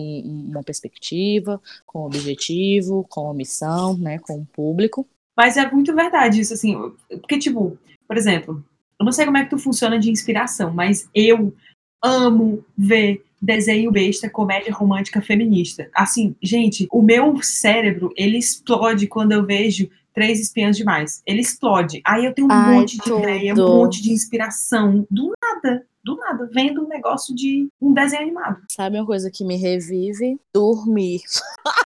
uma 0.51 0.65
perspectiva, 0.65 1.63
com 1.87 2.03
um 2.03 2.07
objetivo, 2.07 3.07
com 3.09 3.23
uma 3.23 3.35
missão, 3.35 3.97
né? 3.97 4.19
Com 4.19 4.39
um 4.39 4.45
público. 4.45 5.09
Mas 5.37 5.57
é 5.57 5.71
muito 5.71 5.95
verdade 5.95 6.41
isso, 6.41 6.53
assim, 6.53 6.75
porque, 7.09 7.39
tipo, 7.39 7.79
por 8.09 8.17
exemplo, 8.17 8.65
eu 8.99 9.05
não 9.05 9.13
sei 9.13 9.25
como 9.25 9.37
é 9.37 9.45
que 9.45 9.51
tu 9.51 9.59
funciona 9.59 9.99
de 9.99 10.11
inspiração, 10.11 10.73
mas 10.73 11.09
eu 11.15 11.55
amo 12.03 12.65
ver 12.77 13.23
desenho 13.41 13.93
besta, 13.93 14.29
comédia 14.29 14.73
romântica 14.73 15.21
feminista. 15.21 15.89
Assim, 15.95 16.35
gente, 16.43 16.89
o 16.91 17.03
meu 17.03 17.41
cérebro, 17.43 18.13
ele 18.17 18.39
explode 18.39 19.07
quando 19.07 19.33
eu 19.33 19.45
vejo 19.45 19.89
Três 20.17 20.41
Espiãs 20.41 20.79
Demais. 20.79 21.23
Ele 21.27 21.43
explode. 21.43 22.01
Aí 22.03 22.25
eu 22.25 22.33
tenho 22.33 22.49
um 22.49 22.51
Ai, 22.51 22.75
monte 22.75 22.97
de 22.97 23.03
tudo. 23.03 23.19
ideia, 23.19 23.53
um 23.53 23.57
monte 23.59 24.01
de 24.03 24.11
inspiração. 24.11 25.07
Do 25.11 25.35
nada. 25.43 25.87
Do 26.03 26.17
nada. 26.17 26.49
Vendo 26.51 26.83
um 26.83 26.89
negócio 26.89 27.35
de 27.35 27.69
um 27.79 27.93
desenho 27.93 28.23
animado. 28.23 28.63
Sabe 28.71 28.97
uma 28.97 29.05
coisa 29.05 29.31
que 29.31 29.45
me 29.45 29.57
revive? 29.57 30.41
Dormir. 30.55 31.21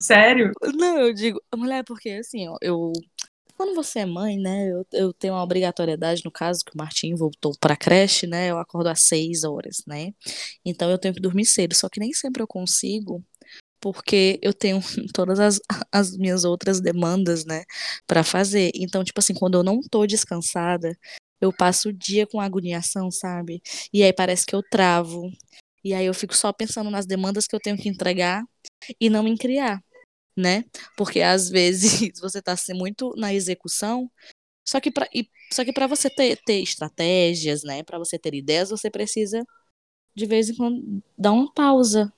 Sério? 0.00 0.52
Não, 0.74 1.00
eu 1.00 1.12
digo, 1.12 1.38
mulher, 1.54 1.84
porque 1.84 2.08
assim, 2.12 2.46
eu. 2.62 2.92
Quando 3.58 3.74
você 3.74 3.98
é 4.00 4.06
mãe, 4.06 4.38
né? 4.38 4.70
Eu, 4.70 4.86
eu 4.94 5.12
tenho 5.12 5.34
uma 5.34 5.42
obrigatoriedade, 5.42 6.22
no 6.24 6.30
caso, 6.30 6.64
que 6.64 6.74
o 6.74 6.78
Martim 6.78 7.14
voltou 7.14 7.52
pra 7.60 7.76
creche, 7.76 8.26
né? 8.26 8.50
Eu 8.50 8.58
acordo 8.58 8.88
às 8.88 9.02
seis 9.02 9.44
horas, 9.44 9.82
né? 9.86 10.14
Então 10.64 10.90
eu 10.90 10.96
tenho 10.96 11.12
que 11.12 11.20
dormir 11.20 11.44
cedo. 11.44 11.74
Só 11.74 11.90
que 11.90 12.00
nem 12.00 12.14
sempre 12.14 12.42
eu 12.42 12.46
consigo 12.46 13.22
porque 13.80 14.38
eu 14.42 14.52
tenho 14.52 14.80
todas 15.14 15.38
as, 15.40 15.60
as 15.92 16.16
minhas 16.16 16.44
outras 16.44 16.80
demandas, 16.80 17.44
né, 17.44 17.64
para 18.06 18.24
fazer. 18.24 18.70
Então, 18.74 19.04
tipo 19.04 19.18
assim, 19.20 19.34
quando 19.34 19.56
eu 19.58 19.62
não 19.62 19.80
tô 19.80 20.06
descansada, 20.06 20.96
eu 21.40 21.52
passo 21.52 21.90
o 21.90 21.92
dia 21.92 22.26
com 22.26 22.40
agoniação, 22.40 23.10
sabe? 23.10 23.62
E 23.92 24.02
aí 24.02 24.12
parece 24.12 24.46
que 24.46 24.54
eu 24.54 24.62
travo. 24.70 25.30
E 25.84 25.94
aí 25.94 26.06
eu 26.06 26.14
fico 26.14 26.34
só 26.36 26.52
pensando 26.52 26.90
nas 26.90 27.06
demandas 27.06 27.46
que 27.46 27.54
eu 27.54 27.60
tenho 27.60 27.76
que 27.76 27.88
entregar 27.88 28.42
e 29.00 29.10
não 29.10 29.22
me 29.22 29.36
criar, 29.38 29.82
né? 30.36 30.64
Porque 30.96 31.22
às 31.22 31.48
vezes 31.50 32.10
você 32.20 32.42
tá 32.42 32.52
assim, 32.52 32.74
muito 32.74 33.12
na 33.16 33.34
execução, 33.34 34.10
só 34.66 34.80
que 34.80 34.90
para 34.90 35.08
só 35.52 35.64
que 35.64 35.72
para 35.72 35.86
você 35.86 36.10
ter, 36.10 36.38
ter 36.44 36.60
estratégias, 36.60 37.62
né, 37.62 37.82
para 37.84 37.98
você 37.98 38.18
ter 38.18 38.34
ideias, 38.34 38.70
você 38.70 38.90
precisa 38.90 39.44
de 40.14 40.26
vez 40.26 40.50
em 40.50 40.56
quando 40.56 41.02
dar 41.16 41.32
uma 41.32 41.52
pausa, 41.52 42.12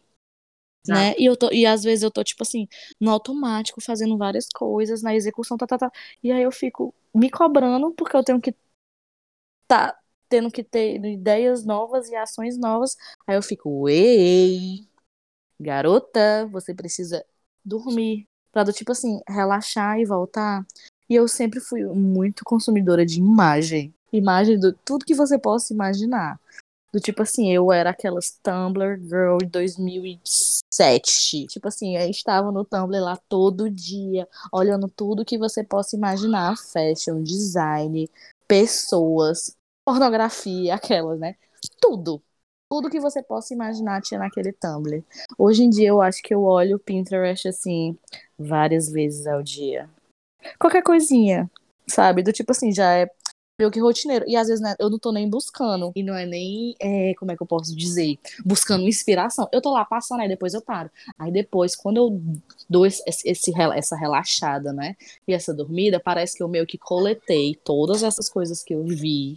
né? 0.86 1.14
E, 1.18 1.24
eu 1.26 1.36
tô, 1.36 1.50
e 1.52 1.66
às 1.66 1.82
vezes 1.82 2.02
eu 2.02 2.10
tô, 2.10 2.22
tipo 2.24 2.42
assim, 2.42 2.66
no 3.00 3.10
automático, 3.10 3.80
fazendo 3.80 4.16
várias 4.16 4.48
coisas, 4.48 5.02
na 5.02 5.14
execução, 5.14 5.56
tá, 5.56 5.66
tá, 5.66 5.78
tá. 5.78 5.92
E 6.22 6.32
aí 6.32 6.42
eu 6.42 6.52
fico 6.52 6.94
me 7.14 7.30
cobrando, 7.30 7.92
porque 7.92 8.16
eu 8.16 8.24
tenho 8.24 8.40
que 8.40 8.54
tá 9.66 9.98
tendo 10.28 10.50
que 10.50 10.62
ter 10.62 11.04
ideias 11.04 11.64
novas 11.64 12.08
e 12.08 12.16
ações 12.16 12.58
novas. 12.58 12.96
Aí 13.26 13.36
eu 13.36 13.42
fico, 13.42 13.88
ei, 13.88 14.86
garota, 15.60 16.46
você 16.50 16.74
precisa 16.74 17.24
dormir. 17.64 18.26
Pra, 18.50 18.64
do, 18.64 18.72
tipo 18.72 18.92
assim, 18.92 19.20
relaxar 19.28 19.98
e 19.98 20.06
voltar. 20.06 20.66
E 21.08 21.14
eu 21.14 21.28
sempre 21.28 21.60
fui 21.60 21.84
muito 21.84 22.44
consumidora 22.44 23.04
de 23.04 23.18
imagem. 23.18 23.94
Imagem 24.12 24.58
do 24.58 24.72
tudo 24.72 25.04
que 25.04 25.14
você 25.14 25.38
possa 25.38 25.72
imaginar. 25.72 26.40
Do 26.92 26.98
tipo 26.98 27.22
assim, 27.22 27.52
eu 27.52 27.70
era 27.70 27.90
aquelas 27.90 28.38
Tumblr 28.42 28.98
Girl 29.02 29.36
de 29.38 29.46
2006 29.46 30.57
sete. 30.78 31.46
Tipo 31.46 31.66
assim, 31.68 31.96
eu 31.96 32.08
estava 32.08 32.52
no 32.52 32.64
Tumblr 32.64 33.02
lá 33.02 33.16
todo 33.28 33.68
dia, 33.68 34.28
olhando 34.52 34.88
tudo 34.88 35.24
que 35.24 35.36
você 35.36 35.64
possa 35.64 35.96
imaginar: 35.96 36.56
fashion, 36.56 37.22
design, 37.22 38.08
pessoas, 38.46 39.56
pornografia, 39.84 40.74
aquelas, 40.76 41.18
né? 41.18 41.34
Tudo. 41.80 42.22
Tudo 42.70 42.90
que 42.90 43.00
você 43.00 43.22
possa 43.22 43.54
imaginar 43.54 44.02
tinha 44.02 44.20
naquele 44.20 44.52
Tumblr. 44.52 45.02
Hoje 45.36 45.64
em 45.64 45.70
dia 45.70 45.88
eu 45.88 46.00
acho 46.00 46.22
que 46.22 46.34
eu 46.34 46.42
olho 46.44 46.76
o 46.76 46.78
Pinterest 46.78 47.48
assim 47.48 47.96
várias 48.38 48.90
vezes 48.90 49.26
ao 49.26 49.42
dia. 49.42 49.88
Qualquer 50.58 50.82
coisinha, 50.82 51.50
sabe? 51.88 52.22
Do 52.22 52.32
tipo 52.32 52.52
assim, 52.52 52.70
já 52.72 52.92
é 52.92 53.10
meio 53.58 53.70
que 53.70 53.80
rotineiro. 53.80 54.24
E 54.28 54.36
às 54.36 54.46
vezes 54.46 54.62
né, 54.62 54.74
eu 54.78 54.88
não 54.88 54.98
tô 54.98 55.10
nem 55.10 55.28
buscando. 55.28 55.92
E 55.96 56.02
não 56.02 56.14
é 56.14 56.24
nem, 56.24 56.76
é, 56.80 57.12
como 57.14 57.32
é 57.32 57.36
que 57.36 57.42
eu 57.42 57.46
posso 57.46 57.74
dizer? 57.74 58.18
Buscando 58.44 58.86
inspiração. 58.86 59.48
Eu 59.52 59.60
tô 59.60 59.72
lá 59.72 59.84
passando, 59.84 60.20
aí 60.20 60.28
depois 60.28 60.54
eu 60.54 60.62
paro. 60.62 60.90
Aí 61.18 61.32
depois, 61.32 61.74
quando 61.74 61.96
eu 61.96 62.22
dou 62.70 62.86
esse, 62.86 63.02
esse, 63.06 63.52
essa 63.74 63.96
relaxada, 63.96 64.72
né? 64.72 64.96
E 65.26 65.34
essa 65.34 65.52
dormida, 65.52 65.98
parece 65.98 66.36
que 66.36 66.42
eu 66.42 66.48
meio 66.48 66.66
que 66.66 66.78
coletei 66.78 67.54
todas 67.64 68.02
essas 68.02 68.28
coisas 68.28 68.62
que 68.62 68.74
eu 68.74 68.84
vi. 68.84 69.36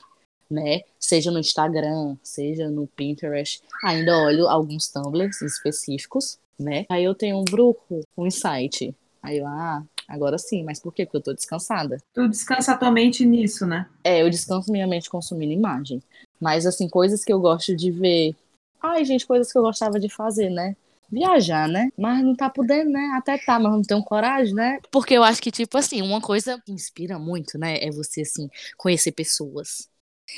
Né? 0.49 0.81
Seja 0.99 1.31
no 1.31 1.39
Instagram, 1.39 2.17
seja 2.21 2.69
no 2.69 2.85
Pinterest. 2.85 3.63
Ainda 3.85 4.17
olho 4.17 4.49
alguns 4.49 4.89
Tumblrs 4.89 5.41
específicos, 5.41 6.37
né? 6.59 6.85
Aí 6.89 7.05
eu 7.05 7.15
tenho 7.15 7.37
um 7.37 7.45
bruco, 7.45 8.01
um 8.17 8.27
insight. 8.27 8.93
Aí 9.23 9.37
eu, 9.37 9.47
ah, 9.47 9.81
Agora 10.12 10.38
sim, 10.38 10.62
mas 10.62 10.77
por 10.77 10.94
quê? 10.94 11.06
Porque 11.06 11.18
eu 11.18 11.22
tô 11.22 11.34
descansada. 11.34 11.98
Tu 12.13 12.27
descansa 12.27 12.74
a 12.74 12.77
tua 12.77 12.91
mente 12.91 13.25
nisso, 13.25 13.65
né? 13.65 13.88
É, 14.03 14.22
eu 14.22 14.30
descanso 14.30 14.70
minha 14.70 14.86
mente 14.86 15.10
consumindo 15.10 15.53
imagem. 15.53 16.03
Mas, 16.39 16.65
assim, 16.65 16.89
coisas 16.89 17.24
que 17.24 17.32
eu 17.32 17.39
gosto 17.39 17.74
de 17.74 17.89
ver. 17.91 18.36
Ai, 18.82 19.06
gente, 19.06 19.25
coisas 19.25 19.50
que 19.50 19.58
eu 19.58 19.62
gostava 19.62 19.98
de 20.01 20.10
fazer, 20.10 20.50
né? 20.50 20.75
Viajar, 21.10 21.70
né? 21.70 21.89
Mas 21.98 22.22
não 22.24 22.36
tá 22.36 22.50
podendo, 22.50 22.91
né? 22.91 23.13
Até 23.15 23.38
tá, 23.38 23.58
mas 23.58 23.72
não 23.72 23.82
tenho 23.82 24.03
coragem, 24.03 24.53
né? 24.53 24.80
Porque 24.91 25.13
eu 25.13 25.24
acho 25.24 25.41
que, 25.41 25.51
tipo 25.51 25.77
assim, 25.77 26.01
uma 26.01 26.20
coisa 26.20 26.62
que 26.65 26.74
inspira 26.74 27.18
muito, 27.18 27.58
né? 27.58 27.77
É 27.82 27.89
você, 27.89 28.22
assim, 28.22 28.50
conhecer 28.77 29.13
pessoas 29.13 29.89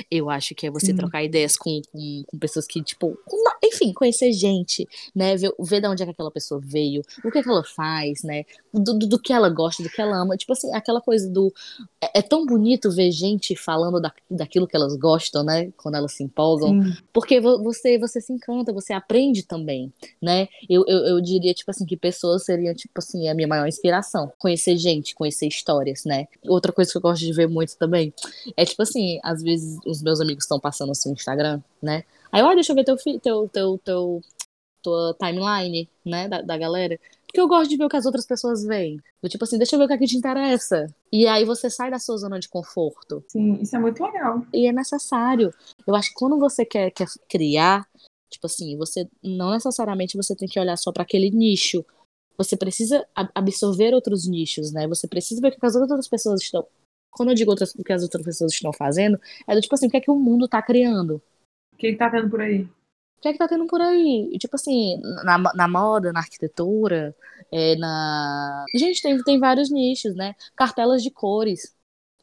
eu 0.10 0.30
acho 0.30 0.56
que 0.56 0.65
é 0.65 0.72
você 0.72 0.94
trocar 0.94 1.24
ideias 1.24 1.56
com, 1.56 1.82
com, 1.92 2.24
com, 2.25 2.39
pessoas 2.39 2.65
que, 2.65 2.82
tipo, 2.82 3.18
enfim, 3.63 3.94
conhecer 3.94 4.32
gente, 4.32 4.88
né? 5.15 5.36
Ver, 5.36 5.53
ver 5.60 5.82
de 5.82 5.88
onde 5.88 6.03
é 6.03 6.06
que 6.06 6.12
aquela 6.12 6.32
pessoa 6.32 6.60
veio, 6.63 7.01
o 7.24 7.32
que, 7.32 7.38
é 7.38 7.44
que 7.44 7.50
ela 7.50 7.63
faz, 7.63 8.24
né? 8.24 8.44
Do, 8.74 8.98
do, 8.98 9.08
do, 9.08 9.20
que 9.20 9.32
ela 9.32 9.50
gosta, 9.50 9.84
do 9.84 9.89
que 9.89 10.01
ela 10.01 10.18
ama. 10.18 10.36
Tipo 10.36 10.53
assim, 10.53 10.74
aquela 10.74 11.00
coisa 11.00 11.30
do. 11.30 11.53
É, 12.01 12.20
é, 12.20 12.22
tão 12.22 12.46
bonito 12.46 12.89
ver 12.92 13.12
gente 13.12 13.56
falando 13.56 14.01
da, 14.01 14.12
daquilo 14.30 14.68
que 14.68 14.75
elas 14.75 14.96
gostam, 14.96 15.44
né? 15.44 15.72
Quando 15.77 15.96
elas 15.96 16.13
se 16.13 16.24
empolgam. 16.24 16.82
Sim. 16.82 16.98
Porque 17.13 17.39
você, 17.39 17.98
você 18.00 18.20
se 18.20 18.34
encanta, 18.34 18.74
você 18.74 18.94
aprende 18.94 19.44
também, 19.44 19.94
né? 20.22 20.48
Eu, 20.68 20.84
eu, 20.88 20.98
eu 21.06 21.22
diria, 21.22 21.53
tipo 21.53 21.70
assim, 21.70 21.86
que 21.86 21.96
pessoas 21.96 22.46
seriam, 22.46 22.74
tipo 22.74 22.94
assim, 22.98 23.27
a 23.27 23.36
minha 23.36 23.48
maior 23.48 23.68
inspiração. 23.68 24.32
Conhecer 24.39 24.75
gente, 24.77 25.13
conhecer 25.13 25.48
histórias, 25.48 26.03
né? 26.03 26.27
Outra 26.48 26.72
coisa 26.72 26.92
que 26.92 26.98
eu 26.98 27.01
gosto 27.01 27.22
de 27.22 27.32
ver 27.32 27.48
muito 27.48 27.77
também 27.77 28.12
é, 28.58 28.65
tipo 28.65 28.82
assim, 28.82 29.20
às 29.24 29.42
vezes 29.42 29.77
os 29.86 30.01
meus 30.01 30.20
amigos 30.20 30.44
estão 30.44 30.60
passando 30.60 30.92
assim 30.92 31.10
no 31.10 31.15
Instagram, 31.15 31.62
né? 31.82 32.03
Aí, 32.32 32.42
olha, 32.42 32.56
deixa 32.56 32.72
eu 32.72 32.75
ver 32.75 32.84
teu, 32.84 32.96
teu, 32.98 33.50
teu, 33.50 33.80
teu, 33.84 34.22
tua 34.82 35.15
timeline, 35.20 35.89
né, 36.06 36.27
da, 36.27 36.42
da 36.42 36.58
galera. 36.58 37.00
Porque 37.33 37.41
eu 37.41 37.47
gosto 37.47 37.71
de 37.71 37.77
ver 37.77 37.85
o 37.85 37.89
que 37.89 37.97
as 37.97 38.05
outras 38.05 38.27
pessoas 38.27 38.63
veem. 38.63 39.01
Do 39.19 39.27
tipo 39.27 39.43
assim, 39.43 39.57
deixa 39.57 39.73
eu 39.73 39.79
ver 39.79 39.85
o 39.85 39.87
que, 39.87 39.95
é 39.95 39.97
que 39.97 40.05
te 40.05 40.15
interessa. 40.15 40.85
E 41.11 41.25
aí 41.25 41.43
você 41.43 41.67
sai 41.67 41.89
da 41.89 41.97
sua 41.97 42.15
zona 42.15 42.39
de 42.39 42.47
conforto. 42.47 43.23
Sim, 43.27 43.59
isso 43.59 43.75
é 43.75 43.79
muito 43.79 44.03
legal. 44.03 44.45
E 44.53 44.67
é 44.67 44.71
necessário. 44.71 45.51
Eu 45.87 45.95
acho 45.95 46.09
que 46.09 46.15
quando 46.15 46.37
você 46.37 46.63
quer, 46.63 46.91
quer 46.91 47.07
criar, 47.27 47.87
tipo 48.29 48.45
assim, 48.45 48.77
você 48.77 49.09
não 49.23 49.49
necessariamente 49.49 50.15
você 50.15 50.35
tem 50.35 50.47
que 50.47 50.59
olhar 50.59 50.77
só 50.77 50.91
para 50.91 51.01
aquele 51.01 51.31
nicho. 51.31 51.83
Você 52.37 52.55
precisa 52.55 53.03
absorver 53.33 53.95
outros 53.95 54.27
nichos, 54.27 54.71
né? 54.71 54.87
Você 54.87 55.07
precisa 55.07 55.41
ver 55.41 55.47
o 55.47 55.59
que 55.59 55.65
as 55.65 55.75
outras 55.75 56.07
pessoas 56.07 56.39
estão 56.39 56.63
quando 57.09 57.29
eu 57.29 57.35
digo 57.35 57.49
outras, 57.49 57.73
o 57.73 57.83
que 57.83 57.93
as 57.93 58.03
outras 58.03 58.23
pessoas 58.23 58.53
estão 58.53 58.73
fazendo, 58.73 59.19
é 59.47 59.53
do 59.53 59.61
tipo 59.61 59.73
assim, 59.75 59.85
o 59.87 59.89
que 59.89 59.97
é 59.97 60.01
que 60.01 60.09
o 60.09 60.15
mundo 60.15 60.47
tá 60.47 60.61
criando? 60.63 61.21
O 61.73 61.77
que, 61.77 61.91
que 61.91 61.97
tá 61.97 62.09
tendo 62.09 62.27
por 62.29 62.41
aí? 62.41 62.67
O 63.24 63.25
que 63.25 63.29
é 63.29 63.31
que 63.31 63.40
tá 63.40 63.48
tendo 63.48 63.66
por 63.68 63.79
aí? 63.79 64.38
Tipo 64.38 64.57
assim, 64.57 65.00
na, 65.24 65.38
na 65.38 65.66
moda, 65.66 66.12
na 66.12 66.20
arquitetura, 66.20 67.16
é, 67.50 67.74
na. 67.77 68.66
Gente, 68.75 69.01
tem, 69.01 69.18
tem 69.24 69.40
vários 69.40 69.72
nichos, 69.72 70.14
né? 70.14 70.36
Cartelas 70.57 71.01
de 71.01 71.09
cores. 71.09 71.74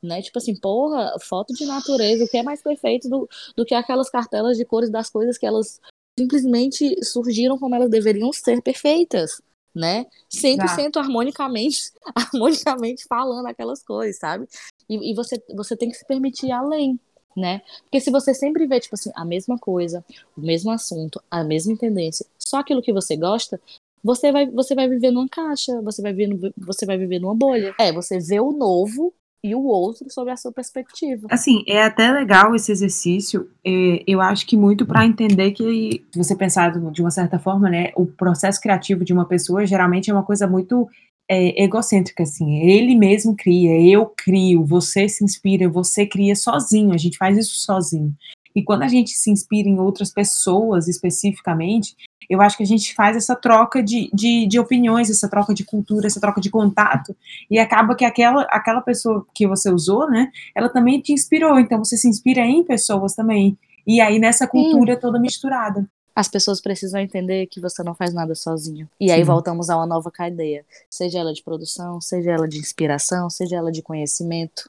Né? 0.03 0.21
Tipo 0.21 0.39
assim, 0.39 0.55
porra, 0.55 1.15
foto 1.23 1.55
de 1.55 1.65
natureza, 1.65 2.25
o 2.25 2.29
que 2.29 2.37
é 2.37 2.43
mais 2.43 2.63
perfeito 2.63 3.09
do, 3.09 3.27
do 3.57 3.65
que 3.65 3.75
aquelas 3.75 4.11
cartelas 4.11 4.59
de 4.59 4.65
cores 4.67 4.91
das 4.91 5.09
coisas 5.09 5.39
que 5.39 5.47
elas 5.47 5.81
simplesmente 6.19 7.03
surgiram 7.03 7.59
como 7.59 7.75
elas 7.75 7.91
deveriam 7.91 8.31
ser 8.31 8.61
perfeitas 8.63 9.41
né? 9.75 10.07
100% 10.29 10.59
Exato. 10.65 10.99
harmonicamente, 10.99 11.93
harmonicamente 12.15 13.05
falando 13.05 13.47
aquelas 13.47 13.83
coisas, 13.83 14.19
sabe? 14.19 14.49
E, 14.89 15.13
e, 15.13 15.15
você, 15.15 15.43
você 15.55 15.77
tem 15.77 15.89
que 15.89 15.97
se 15.97 16.07
permitir 16.07 16.49
ir 16.49 16.53
além, 16.53 16.99
né? 17.37 17.63
Porque 17.83 18.01
se 18.01 18.11
você 18.11 18.35
sempre 18.35 18.67
vê, 18.67 18.81
tipo 18.81 18.95
assim, 18.95 19.11
a 19.15 19.25
mesma 19.25 19.59
coisa, 19.59 20.05
o 20.37 20.41
mesmo 20.41 20.71
assunto, 20.71 21.23
a 21.31 21.45
mesma 21.45 21.77
tendência, 21.77 22.27
só 22.39 22.59
aquilo 22.59 22.83
que 22.83 22.93
você 22.93 23.17
gosta, 23.17 23.61
você 24.03 24.33
vai, 24.33 24.51
você 24.51 24.75
vai 24.75 24.89
viver 24.89 25.11
numa 25.11 25.29
caixa, 25.29 25.81
você 25.83 26.03
vai, 26.03 26.13
viver, 26.13 26.53
você 26.57 26.87
vai 26.87 26.97
viver 26.97 27.19
numa 27.19 27.35
bolha. 27.35 27.75
É, 27.79 27.93
você 27.93 28.19
vê 28.19 28.41
o 28.41 28.53
novo 28.53 29.13
e 29.43 29.55
o 29.55 29.65
outro 29.65 30.11
sobre 30.11 30.33
a 30.33 30.37
sua 30.37 30.53
perspectiva. 30.53 31.27
Assim, 31.31 31.63
é 31.67 31.83
até 31.83 32.11
legal 32.13 32.55
esse 32.55 32.71
exercício. 32.71 33.49
É, 33.65 34.03
eu 34.07 34.21
acho 34.21 34.47
que 34.47 34.57
muito 34.57 34.87
para 34.87 35.07
entender 35.07 35.53
que 35.53 36.05
você 36.15 36.35
pensar 36.35 36.73
de 36.91 37.01
uma 37.01 37.11
certa 37.11 37.39
forma, 37.39 37.71
né, 37.71 37.93
o 37.97 38.07
processo 38.07 38.61
criativo 38.61 39.05
de 39.05 39.13
uma 39.13 39.25
pessoa 39.25 39.67
geralmente 39.67 40.11
é 40.11 40.15
uma 40.15 40.25
coisa 40.25 40.47
muito 40.47 40.89
é, 41.31 41.63
egocêntrica, 41.63 42.25
assim. 42.25 42.59
Ele 42.59 42.97
mesmo 42.97 43.37
cria, 43.37 43.81
eu 43.81 44.05
crio, 44.05 44.67
você 44.67 45.09
se 45.09 45.23
inspira, 45.23 45.69
você 45.69 46.05
cria 46.05 46.35
sozinho. 46.35 46.93
A 46.93 46.97
gente 46.97 47.17
faz 47.17 47.39
isso 47.39 47.55
sozinho. 47.59 48.13
E 48.53 48.65
quando 48.65 48.83
a 48.83 48.89
gente 48.89 49.11
se 49.11 49.31
inspira 49.31 49.69
em 49.69 49.79
outras 49.79 50.13
pessoas 50.13 50.89
especificamente, 50.89 51.95
eu 52.29 52.43
acho 52.43 52.57
que 52.57 52.65
a 52.65 52.67
gente 52.67 52.93
faz 52.95 53.17
essa 53.17 53.37
troca 53.37 53.81
de, 53.81 54.11
de, 54.13 54.45
de, 54.49 54.59
opiniões, 54.59 55.09
essa 55.09 55.29
troca 55.29 55.55
de 55.55 55.65
cultura, 55.65 56.09
essa 56.09 56.21
troca 56.21 56.41
de 56.41 56.51
contato, 56.51 57.15
e 57.49 57.61
acaba 57.61 57.95
que 57.95 58.05
aquela, 58.05 58.43
aquela 58.51 58.81
pessoa 58.81 59.25
que 59.33 59.47
você 59.47 59.71
usou, 59.71 60.09
né, 60.09 60.31
ela 60.55 60.69
também 60.69 61.01
te 61.01 61.13
inspirou, 61.13 61.59
então 61.59 61.79
você 61.79 61.97
se 61.97 62.09
inspira 62.09 62.41
em 62.41 62.63
pessoas 62.63 63.15
também, 63.15 63.59
e 63.87 64.01
aí 64.01 64.19
nessa 64.19 64.47
cultura 64.47 64.95
Sim. 64.95 65.01
toda 65.01 65.19
misturada. 65.19 65.89
As 66.21 66.29
pessoas 66.29 66.61
precisam 66.61 67.01
entender 67.01 67.47
que 67.47 67.59
você 67.59 67.83
não 67.83 67.95
faz 67.95 68.13
nada 68.13 68.35
sozinho. 68.35 68.87
E 69.01 69.07
Sim. 69.07 69.11
aí 69.15 69.25
voltamos 69.25 69.71
a 69.71 69.77
uma 69.79 69.87
nova 69.87 70.11
cadeia, 70.11 70.67
seja 70.91 71.19
ela 71.19 71.33
de 71.33 71.43
produção, 71.43 71.99
seja 71.99 72.33
ela 72.33 72.47
de 72.47 72.59
inspiração, 72.59 73.31
seja 73.31 73.57
ela 73.57 73.73
de 73.73 73.81
conhecimento, 73.81 74.69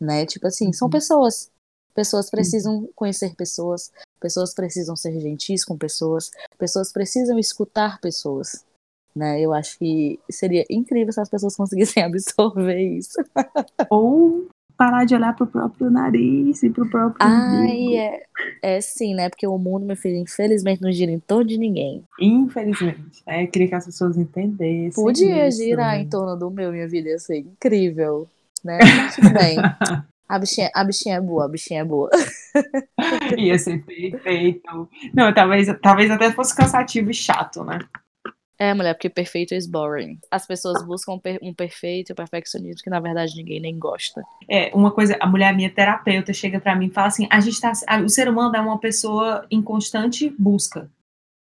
né? 0.00 0.26
Tipo 0.26 0.48
assim, 0.48 0.72
são 0.72 0.86
uhum. 0.86 0.90
pessoas. 0.90 1.52
Pessoas 1.94 2.28
precisam 2.28 2.88
conhecer 2.96 3.36
pessoas, 3.36 3.92
pessoas 4.18 4.52
precisam 4.52 4.96
ser 4.96 5.20
gentis 5.20 5.64
com 5.64 5.78
pessoas, 5.78 6.32
pessoas 6.58 6.92
precisam 6.92 7.38
escutar 7.38 8.00
pessoas. 8.00 8.64
Né? 9.14 9.40
Eu 9.40 9.54
acho 9.54 9.78
que 9.78 10.18
seria 10.28 10.64
incrível 10.68 11.12
se 11.12 11.20
as 11.20 11.28
pessoas 11.28 11.54
conseguissem 11.54 12.02
absorver 12.02 12.82
isso. 12.82 13.22
Ou 13.88 14.48
parar 14.82 15.04
de 15.04 15.14
olhar 15.14 15.36
pro 15.36 15.46
próprio 15.46 15.88
nariz 15.88 16.60
e 16.64 16.70
pro 16.70 16.90
próprio. 16.90 17.16
Ai, 17.20 17.96
é, 17.96 18.22
é 18.60 18.80
sim, 18.80 19.14
né? 19.14 19.28
Porque 19.28 19.46
o 19.46 19.56
mundo, 19.56 19.86
meu 19.86 19.96
filho, 19.96 20.16
infelizmente 20.16 20.82
não 20.82 20.90
gira 20.90 21.12
em 21.12 21.20
torno 21.20 21.44
de 21.44 21.56
ninguém. 21.56 22.02
Infelizmente. 22.20 23.22
Eu 23.24 23.46
queria 23.46 23.68
que 23.68 23.74
as 23.76 23.86
pessoas 23.86 24.18
entendessem. 24.18 24.90
Podia 24.92 25.46
isso, 25.46 25.62
girar 25.62 25.92
né? 25.92 26.00
em 26.00 26.08
torno 26.08 26.36
do 26.36 26.50
meu, 26.50 26.72
minha 26.72 26.88
vida 26.88 27.10
ia 27.10 27.18
ser 27.20 27.38
incrível. 27.38 28.26
Né? 28.64 28.78
Mas 28.82 29.14
tudo 29.14 29.32
bem. 29.32 29.56
A 30.28 30.38
bichinha, 30.38 30.70
a 30.74 30.82
bichinha 30.82 31.16
é 31.16 31.20
boa, 31.20 31.44
a 31.44 31.48
bichinha 31.48 31.80
é 31.82 31.84
boa. 31.84 32.10
Ia 33.38 33.58
ser 33.58 33.84
perfeito. 33.84 34.88
Não, 35.14 35.32
talvez, 35.32 35.68
talvez 35.80 36.10
até 36.10 36.32
fosse 36.32 36.56
cansativo 36.56 37.10
e 37.10 37.14
chato, 37.14 37.62
né? 37.62 37.78
É, 38.62 38.72
mulher, 38.72 38.94
porque 38.94 39.10
perfeito 39.10 39.56
is 39.56 39.66
boring. 39.66 40.20
As 40.30 40.46
pessoas 40.46 40.86
buscam 40.86 41.20
um 41.42 41.52
perfeito 41.52 42.12
e 42.12 42.14
perfeccionismo 42.14 42.80
que 42.80 42.88
na 42.88 43.00
verdade 43.00 43.34
ninguém 43.34 43.60
nem 43.60 43.76
gosta. 43.76 44.22
É, 44.48 44.70
uma 44.72 44.92
coisa, 44.92 45.16
a 45.18 45.26
mulher 45.26 45.52
minha 45.52 45.68
terapeuta 45.68 46.32
chega 46.32 46.60
para 46.60 46.76
mim 46.76 46.86
e 46.86 46.90
fala 46.92 47.08
assim: 47.08 47.26
a 47.28 47.40
gente 47.40 47.60
tá, 47.60 47.72
o 48.04 48.08
ser 48.08 48.28
humano 48.28 48.54
é 48.54 48.60
uma 48.60 48.78
pessoa 48.78 49.44
em 49.50 49.60
constante 49.60 50.32
busca. 50.38 50.88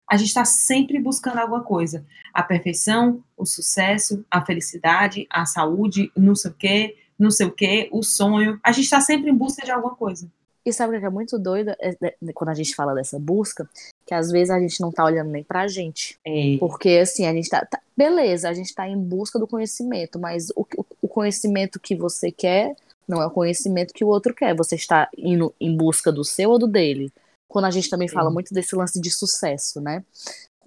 A 0.09 0.15
gente 0.15 0.29
está 0.29 0.45
sempre 0.45 0.97
buscando 0.97 1.39
alguma 1.39 1.61
coisa. 1.61 2.05
A 2.33 2.41
perfeição, 2.41 3.21
o 3.35 3.45
sucesso, 3.45 4.25
a 4.31 4.45
felicidade, 4.45 5.27
a 5.29 5.45
saúde, 5.45 6.09
não 6.15 6.35
sei 6.35 6.51
o 6.51 6.53
quê, 6.53 6.97
não 7.19 7.31
sei 7.31 7.47
o 7.47 7.51
quê, 7.51 7.89
o 7.91 8.01
sonho. 8.01 8.57
A 8.63 8.71
gente 8.71 8.85
está 8.85 9.01
sempre 9.01 9.29
em 9.29 9.35
busca 9.35 9.65
de 9.65 9.71
alguma 9.71 9.93
coisa. 9.93 10.31
E 10.69 10.73
sabe 10.73 10.97
o 10.97 10.99
que 10.99 11.05
é 11.05 11.09
muito 11.09 11.37
doido 11.37 11.69
é, 11.79 11.95
é, 12.01 12.33
quando 12.33 12.49
a 12.49 12.53
gente 12.53 12.75
fala 12.75 12.93
dessa 12.93 13.19
busca? 13.19 13.67
Que 14.05 14.13
às 14.13 14.31
vezes 14.31 14.49
a 14.49 14.59
gente 14.59 14.79
não 14.81 14.91
tá 14.91 15.03
olhando 15.03 15.29
nem 15.29 15.43
pra 15.43 15.67
gente. 15.67 16.17
É. 16.25 16.57
Porque 16.59 16.99
assim, 17.01 17.25
a 17.25 17.33
gente 17.33 17.49
tá, 17.49 17.65
tá, 17.65 17.79
Beleza, 17.95 18.49
a 18.49 18.53
gente 18.53 18.73
tá 18.73 18.87
em 18.87 18.97
busca 18.97 19.37
do 19.37 19.47
conhecimento, 19.47 20.19
mas 20.19 20.49
o, 20.55 20.65
o 21.01 21.07
conhecimento 21.07 21.79
que 21.79 21.95
você 21.95 22.31
quer 22.31 22.75
não 23.07 23.21
é 23.21 23.25
o 23.25 23.31
conhecimento 23.31 23.93
que 23.93 24.05
o 24.05 24.07
outro 24.07 24.33
quer. 24.33 24.55
Você 24.55 24.75
está 24.75 25.09
indo 25.17 25.53
em 25.59 25.75
busca 25.75 26.11
do 26.11 26.23
seu 26.23 26.51
ou 26.51 26.59
do 26.59 26.67
dele. 26.67 27.11
Quando 27.47 27.65
a 27.65 27.71
gente 27.71 27.89
também 27.89 28.07
fala 28.07 28.29
muito 28.29 28.53
desse 28.53 28.75
lance 28.75 29.01
de 29.01 29.09
sucesso, 29.09 29.81
né? 29.81 30.03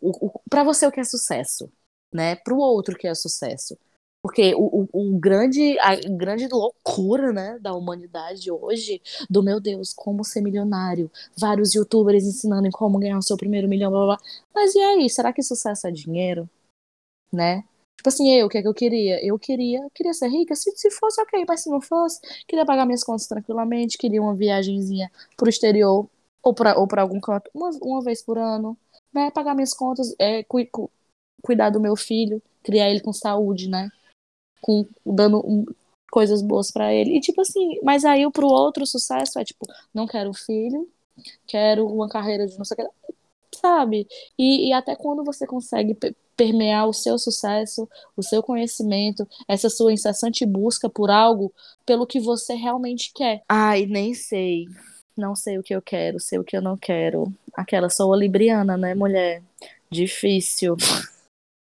o, 0.02 0.26
o 0.26 0.40
para 0.50 0.64
você 0.64 0.86
o 0.86 0.92
que 0.92 1.00
é 1.00 1.04
sucesso, 1.04 1.70
né? 2.12 2.34
Para 2.34 2.52
o 2.52 2.58
outro 2.58 2.98
que 2.98 3.06
é 3.06 3.14
sucesso. 3.14 3.78
Porque 4.22 4.54
o, 4.54 4.82
o, 4.82 4.88
o, 4.92 5.18
grande, 5.18 5.76
a 5.80 5.96
grande 5.96 6.46
loucura, 6.46 7.32
né, 7.32 7.58
da 7.58 7.74
humanidade 7.74 8.52
hoje, 8.52 9.02
do 9.28 9.42
meu 9.42 9.60
Deus, 9.60 9.92
como 9.92 10.24
ser 10.24 10.40
milionário, 10.40 11.10
vários 11.36 11.74
youtubers 11.74 12.22
ensinando 12.22 12.70
como 12.70 13.00
ganhar 13.00 13.18
o 13.18 13.22
seu 13.22 13.36
primeiro 13.36 13.68
milhão, 13.68 13.90
blá, 13.90 14.06
blá, 14.06 14.16
blá. 14.16 14.26
Mas 14.54 14.74
e 14.76 14.80
aí, 14.80 15.10
será 15.10 15.32
que 15.32 15.42
sucesso 15.42 15.88
é 15.88 15.90
dinheiro? 15.90 16.48
Né? 17.32 17.64
Tipo 17.96 18.08
assim, 18.08 18.32
eu, 18.32 18.46
o 18.46 18.48
que 18.48 18.58
é 18.58 18.62
que 18.62 18.68
eu 18.68 18.74
queria? 18.74 19.24
Eu 19.26 19.38
queria, 19.38 19.88
queria 19.94 20.14
ser 20.14 20.28
rica, 20.28 20.54
se, 20.54 20.70
se 20.76 20.90
fosse 20.92 21.20
ok, 21.20 21.44
mas 21.46 21.62
se 21.62 21.70
não 21.70 21.80
fosse, 21.80 22.20
queria 22.46 22.64
pagar 22.64 22.86
minhas 22.86 23.02
contas 23.02 23.26
tranquilamente, 23.26 23.98
queria 23.98 24.22
uma 24.22 24.34
viagemzinha 24.34 25.10
pro 25.36 25.48
exterior, 25.48 26.08
ou 26.42 26.54
pra, 26.54 26.78
ou 26.78 26.86
pra 26.86 27.02
algum 27.02 27.20
canto, 27.20 27.50
uma, 27.54 27.70
uma 27.82 28.02
vez 28.02 28.22
por 28.22 28.38
ano, 28.38 28.76
né, 29.12 29.30
pagar 29.32 29.54
minhas 29.54 29.74
contas, 29.74 30.14
é, 30.18 30.42
cu, 30.44 30.64
cu, 30.70 30.90
cuidar 31.42 31.70
do 31.70 31.80
meu 31.80 31.96
filho, 31.96 32.42
criar 32.62 32.88
ele 32.90 33.00
com 33.00 33.12
saúde, 33.12 33.68
né? 33.68 33.88
Com 34.62 34.86
dando 35.04 35.38
um, 35.44 35.66
coisas 36.10 36.40
boas 36.40 36.70
para 36.70 36.94
ele. 36.94 37.16
E 37.16 37.20
tipo 37.20 37.42
assim, 37.42 37.78
mas 37.82 38.04
aí 38.04 38.30
pro 38.30 38.46
outro 38.46 38.86
sucesso 38.86 39.38
é 39.38 39.44
tipo, 39.44 39.66
não 39.92 40.06
quero 40.06 40.30
um 40.30 40.34
filho, 40.34 40.88
quero 41.46 41.86
uma 41.86 42.08
carreira 42.08 42.46
de 42.46 42.56
não 42.56 42.64
sei 42.64 42.76
o 42.78 42.88
que, 42.88 43.14
sabe? 43.58 44.06
E, 44.38 44.68
e 44.68 44.72
até 44.72 44.94
quando 44.94 45.24
você 45.24 45.46
consegue 45.46 45.96
permear 46.36 46.88
o 46.88 46.92
seu 46.92 47.18
sucesso, 47.18 47.88
o 48.16 48.22
seu 48.22 48.42
conhecimento, 48.42 49.28
essa 49.48 49.68
sua 49.68 49.92
incessante 49.92 50.46
busca 50.46 50.88
por 50.88 51.10
algo 51.10 51.52
pelo 51.84 52.06
que 52.06 52.20
você 52.20 52.54
realmente 52.54 53.12
quer. 53.14 53.42
Ai, 53.48 53.86
nem 53.86 54.14
sei. 54.14 54.66
Não 55.16 55.36
sei 55.36 55.58
o 55.58 55.62
que 55.62 55.74
eu 55.74 55.82
quero, 55.82 56.18
sei 56.18 56.38
o 56.38 56.44
que 56.44 56.56
eu 56.56 56.62
não 56.62 56.76
quero. 56.76 57.32
Aquela 57.54 57.90
sou 57.90 58.14
a 58.14 58.16
libriana, 58.16 58.78
né, 58.78 58.94
mulher? 58.94 59.42
Difícil. 59.90 60.76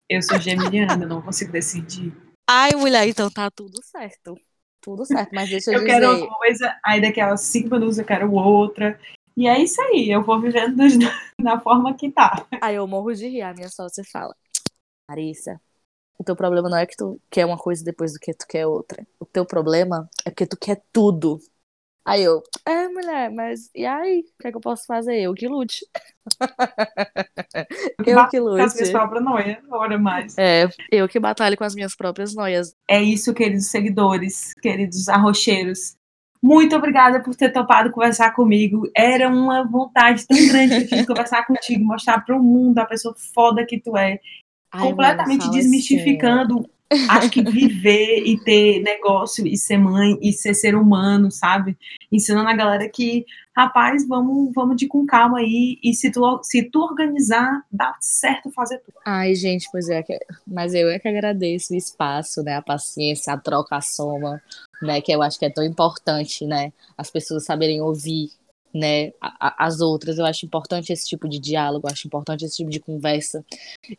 Eu 0.09 0.21
sou 0.21 0.39
geminiana, 0.39 1.05
não 1.05 1.21
consigo 1.21 1.51
decidir. 1.51 2.26
Ai, 2.49 2.71
mulher, 2.75 3.07
então 3.07 3.29
tá 3.29 3.51
tudo 3.51 3.83
certo. 3.83 4.39
Tudo 4.79 5.05
certo, 5.05 5.33
mas 5.33 5.49
deixa 5.49 5.71
eu, 5.71 5.79
eu 5.79 5.85
dizer... 5.85 5.99
quero 5.99 6.25
uma 6.25 6.37
coisa, 6.37 6.79
aí 6.85 7.01
daquelas 7.01 7.41
cinco 7.41 7.71
minutos 7.71 7.99
eu 7.99 8.05
quero 8.05 8.31
outra. 8.31 8.97
E 9.35 9.47
é 9.47 9.59
isso 9.59 9.81
aí, 9.81 10.09
eu 10.09 10.23
vou 10.23 10.39
vivendo 10.39 10.77
na 11.37 11.59
forma 11.59 11.93
que 11.93 12.09
tá. 12.09 12.47
Aí 12.61 12.75
eu 12.75 12.87
morro 12.87 13.13
de 13.13 13.27
rir, 13.27 13.41
a 13.41 13.53
minha 13.53 13.69
sócia 13.69 14.03
fala. 14.11 14.33
Marissa, 15.09 15.59
o 16.17 16.23
teu 16.23 16.35
problema 16.35 16.69
não 16.69 16.77
é 16.77 16.85
que 16.85 16.95
tu 16.95 17.19
quer 17.29 17.45
uma 17.45 17.57
coisa 17.57 17.83
depois 17.83 18.13
do 18.13 18.19
que 18.19 18.33
tu 18.33 18.47
quer 18.47 18.65
outra. 18.65 19.05
O 19.19 19.25
teu 19.25 19.45
problema 19.45 20.09
é 20.25 20.29
porque 20.29 20.47
tu 20.47 20.57
quer 20.57 20.81
tudo. 20.91 21.39
Aí 22.07 22.23
eu, 22.23 22.41
é, 22.65 22.87
mulher, 22.87 23.29
mas 23.29 23.69
e 23.75 23.85
aí? 23.85 24.21
O 24.21 24.41
que 24.41 24.47
é 24.47 24.51
que 24.51 24.55
eu 24.55 24.61
posso 24.61 24.85
fazer? 24.85 25.19
Eu 25.19 25.33
que 25.33 25.45
lute. 25.45 25.85
eu 28.07 28.29
que 28.29 28.39
lute. 28.39 28.59
Com 28.59 28.63
as 28.63 28.75
minhas 28.75 28.91
próprias 28.91 29.25
noias, 29.25 29.57
hora 29.69 29.99
mais. 29.99 30.37
É, 30.37 30.69
eu 30.89 31.05
que 31.09 31.19
batalho 31.19 31.57
com 31.57 31.65
as 31.65 31.75
minhas 31.75 31.97
próprias 31.97 32.33
noias. 32.33 32.73
É 32.89 33.03
isso, 33.03 33.33
queridos 33.33 33.65
seguidores, 33.65 34.53
queridos 34.53 35.09
arrocheiros. 35.09 35.97
Muito 36.41 36.77
obrigada 36.77 37.21
por 37.21 37.35
ter 37.35 37.51
topado 37.51 37.91
conversar 37.91 38.31
comigo. 38.33 38.89
Era 38.95 39.27
uma 39.27 39.67
vontade 39.67 40.25
tão 40.25 40.47
grande 40.47 40.85
de 40.85 41.03
conversar 41.05 41.45
contigo, 41.45 41.83
mostrar 41.83 42.21
para 42.23 42.37
o 42.37 42.41
mundo 42.41 42.79
a 42.79 42.85
pessoa 42.85 43.13
foda 43.33 43.65
que 43.65 43.81
tu 43.81 43.97
é. 43.97 44.17
Ai, 44.71 44.87
completamente 44.87 45.41
mano, 45.41 45.51
desmistificando 45.51 46.59
assim. 46.59 46.69
Acho 47.09 47.29
que 47.29 47.41
viver 47.43 48.23
e 48.25 48.39
ter 48.39 48.81
negócio 48.81 49.45
e 49.45 49.57
ser 49.57 49.77
mãe 49.77 50.17
e 50.21 50.31
ser 50.31 50.53
ser 50.53 50.75
humano, 50.75 51.29
sabe? 51.29 51.77
Ensinando 52.11 52.47
a 52.47 52.55
galera 52.55 52.89
que, 52.89 53.25
rapaz, 53.55 54.07
vamos, 54.07 54.53
vamos 54.53 54.77
de 54.77 54.87
com 54.87 55.05
calma 55.05 55.39
aí 55.39 55.77
e 55.83 55.93
se 55.93 56.09
tu, 56.11 56.39
se 56.43 56.63
tu 56.63 56.79
organizar, 56.79 57.63
dá 57.71 57.95
certo 57.99 58.49
fazer 58.51 58.79
tudo. 58.79 58.95
Ai, 59.05 59.35
gente, 59.35 59.67
pois 59.71 59.89
é, 59.89 60.03
mas 60.45 60.73
eu 60.73 60.89
é 60.89 60.97
que 60.97 61.07
agradeço 61.07 61.73
o 61.73 61.77
espaço, 61.77 62.41
né? 62.41 62.55
A 62.55 62.61
paciência, 62.61 63.33
a 63.33 63.37
troca, 63.37 63.75
a 63.75 63.81
soma, 63.81 64.41
né? 64.81 65.01
Que 65.01 65.11
eu 65.11 65.21
acho 65.21 65.37
que 65.37 65.45
é 65.45 65.49
tão 65.49 65.65
importante, 65.65 66.45
né? 66.45 66.71
As 66.97 67.11
pessoas 67.11 67.43
saberem 67.43 67.81
ouvir 67.81 68.29
né, 68.77 69.11
as 69.21 69.81
outras. 69.81 70.17
Eu 70.17 70.25
acho 70.25 70.45
importante 70.45 70.91
esse 70.91 71.07
tipo 71.07 71.27
de 71.27 71.39
diálogo, 71.39 71.87
eu 71.87 71.91
acho 71.91 72.07
importante 72.07 72.45
esse 72.45 72.57
tipo 72.57 72.69
de 72.69 72.79
conversa. 72.79 73.43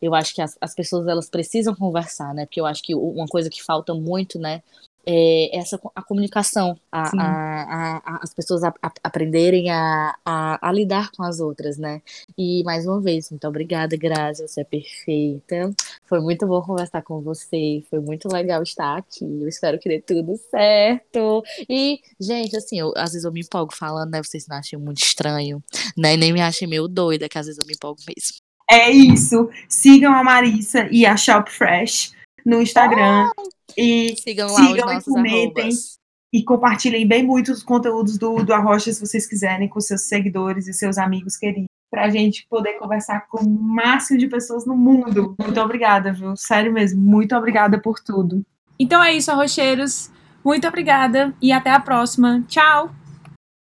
Eu 0.00 0.14
acho 0.14 0.34
que 0.34 0.42
as, 0.42 0.56
as 0.60 0.74
pessoas 0.74 1.06
elas 1.06 1.28
precisam 1.28 1.74
conversar, 1.74 2.34
né? 2.34 2.46
Porque 2.46 2.60
eu 2.60 2.66
acho 2.66 2.82
que 2.82 2.94
uma 2.94 3.26
coisa 3.26 3.50
que 3.50 3.62
falta 3.62 3.94
muito, 3.94 4.38
né, 4.38 4.62
é, 5.10 5.56
essa 5.56 5.80
a 5.94 6.02
comunicação, 6.02 6.78
a, 6.92 7.08
a, 7.18 7.96
a, 7.96 8.20
as 8.22 8.34
pessoas 8.34 8.62
aprenderem 9.02 9.70
a, 9.70 10.70
lidar 10.70 11.10
com 11.12 11.22
as 11.22 11.40
outras, 11.40 11.78
né? 11.78 12.02
E 12.36 12.62
mais 12.62 12.86
uma 12.86 13.00
vez, 13.00 13.30
muito 13.30 13.48
obrigada, 13.48 13.96
Grazi, 13.96 14.46
você 14.46 14.60
é 14.60 14.64
perfeita. 14.64 15.74
Foi 16.04 16.20
muito 16.20 16.46
bom 16.46 16.60
conversar 16.60 17.00
com 17.00 17.22
você, 17.22 17.82
foi 17.88 18.00
muito 18.00 18.28
legal 18.30 18.62
estar 18.62 18.98
aqui. 18.98 19.24
Eu 19.24 19.48
espero 19.48 19.78
que 19.78 19.88
dê 19.88 19.98
tudo 19.98 20.36
certo. 20.50 21.42
E, 21.66 22.00
gente, 22.20 22.54
assim, 22.54 22.78
eu, 22.78 22.92
às 22.94 23.12
vezes 23.12 23.24
eu 23.24 23.32
me 23.32 23.40
empolgo 23.40 23.74
falando, 23.74 24.10
né? 24.10 24.22
Vocês 24.22 24.46
não 24.46 24.58
acham 24.58 24.78
muito 24.78 25.02
estranho, 25.02 25.64
né? 25.96 26.18
Nem 26.18 26.34
me 26.34 26.42
achem 26.42 26.68
meio 26.68 26.86
doida, 26.86 27.30
que 27.30 27.38
às 27.38 27.46
vezes 27.46 27.58
eu 27.58 27.66
me 27.66 27.72
empolgo 27.72 28.00
mesmo. 28.06 28.36
É 28.70 28.90
isso. 28.90 29.48
Sigam 29.70 30.12
a 30.12 30.22
Marissa 30.22 30.86
e 30.90 31.06
a 31.06 31.16
Shop 31.16 31.50
Fresh 31.50 32.17
no 32.48 32.62
Instagram. 32.62 33.30
Oh! 33.38 33.48
E 33.76 34.16
sigam 34.16 34.50
lá 34.50 34.66
sigam 34.66 34.92
e 34.92 35.04
comentem. 35.04 35.64
Arrobas. 35.64 35.98
E 36.32 36.42
compartilhem 36.42 37.06
bem 37.06 37.22
muito 37.22 37.52
os 37.52 37.62
conteúdos 37.62 38.18
do, 38.18 38.44
do 38.44 38.52
Arrocha, 38.52 38.92
se 38.92 39.00
vocês 39.00 39.26
quiserem, 39.26 39.68
com 39.68 39.80
seus 39.80 40.02
seguidores 40.02 40.66
e 40.66 40.74
seus 40.74 40.98
amigos 40.98 41.36
queridos, 41.36 41.68
para 41.90 42.04
a 42.04 42.10
gente 42.10 42.46
poder 42.50 42.74
conversar 42.74 43.26
com 43.28 43.38
o 43.38 43.48
máximo 43.48 44.18
de 44.18 44.28
pessoas 44.28 44.66
no 44.66 44.76
mundo. 44.76 45.34
Muito 45.38 45.60
obrigada, 45.60 46.12
viu? 46.12 46.36
Sério 46.36 46.72
mesmo, 46.72 47.00
muito 47.00 47.34
obrigada 47.34 47.80
por 47.80 47.98
tudo. 47.98 48.44
Então 48.78 49.02
é 49.02 49.14
isso, 49.14 49.30
arrocheiros. 49.30 50.10
Muito 50.44 50.68
obrigada 50.68 51.34
e 51.40 51.50
até 51.50 51.70
a 51.70 51.80
próxima. 51.80 52.44
Tchau! 52.46 52.94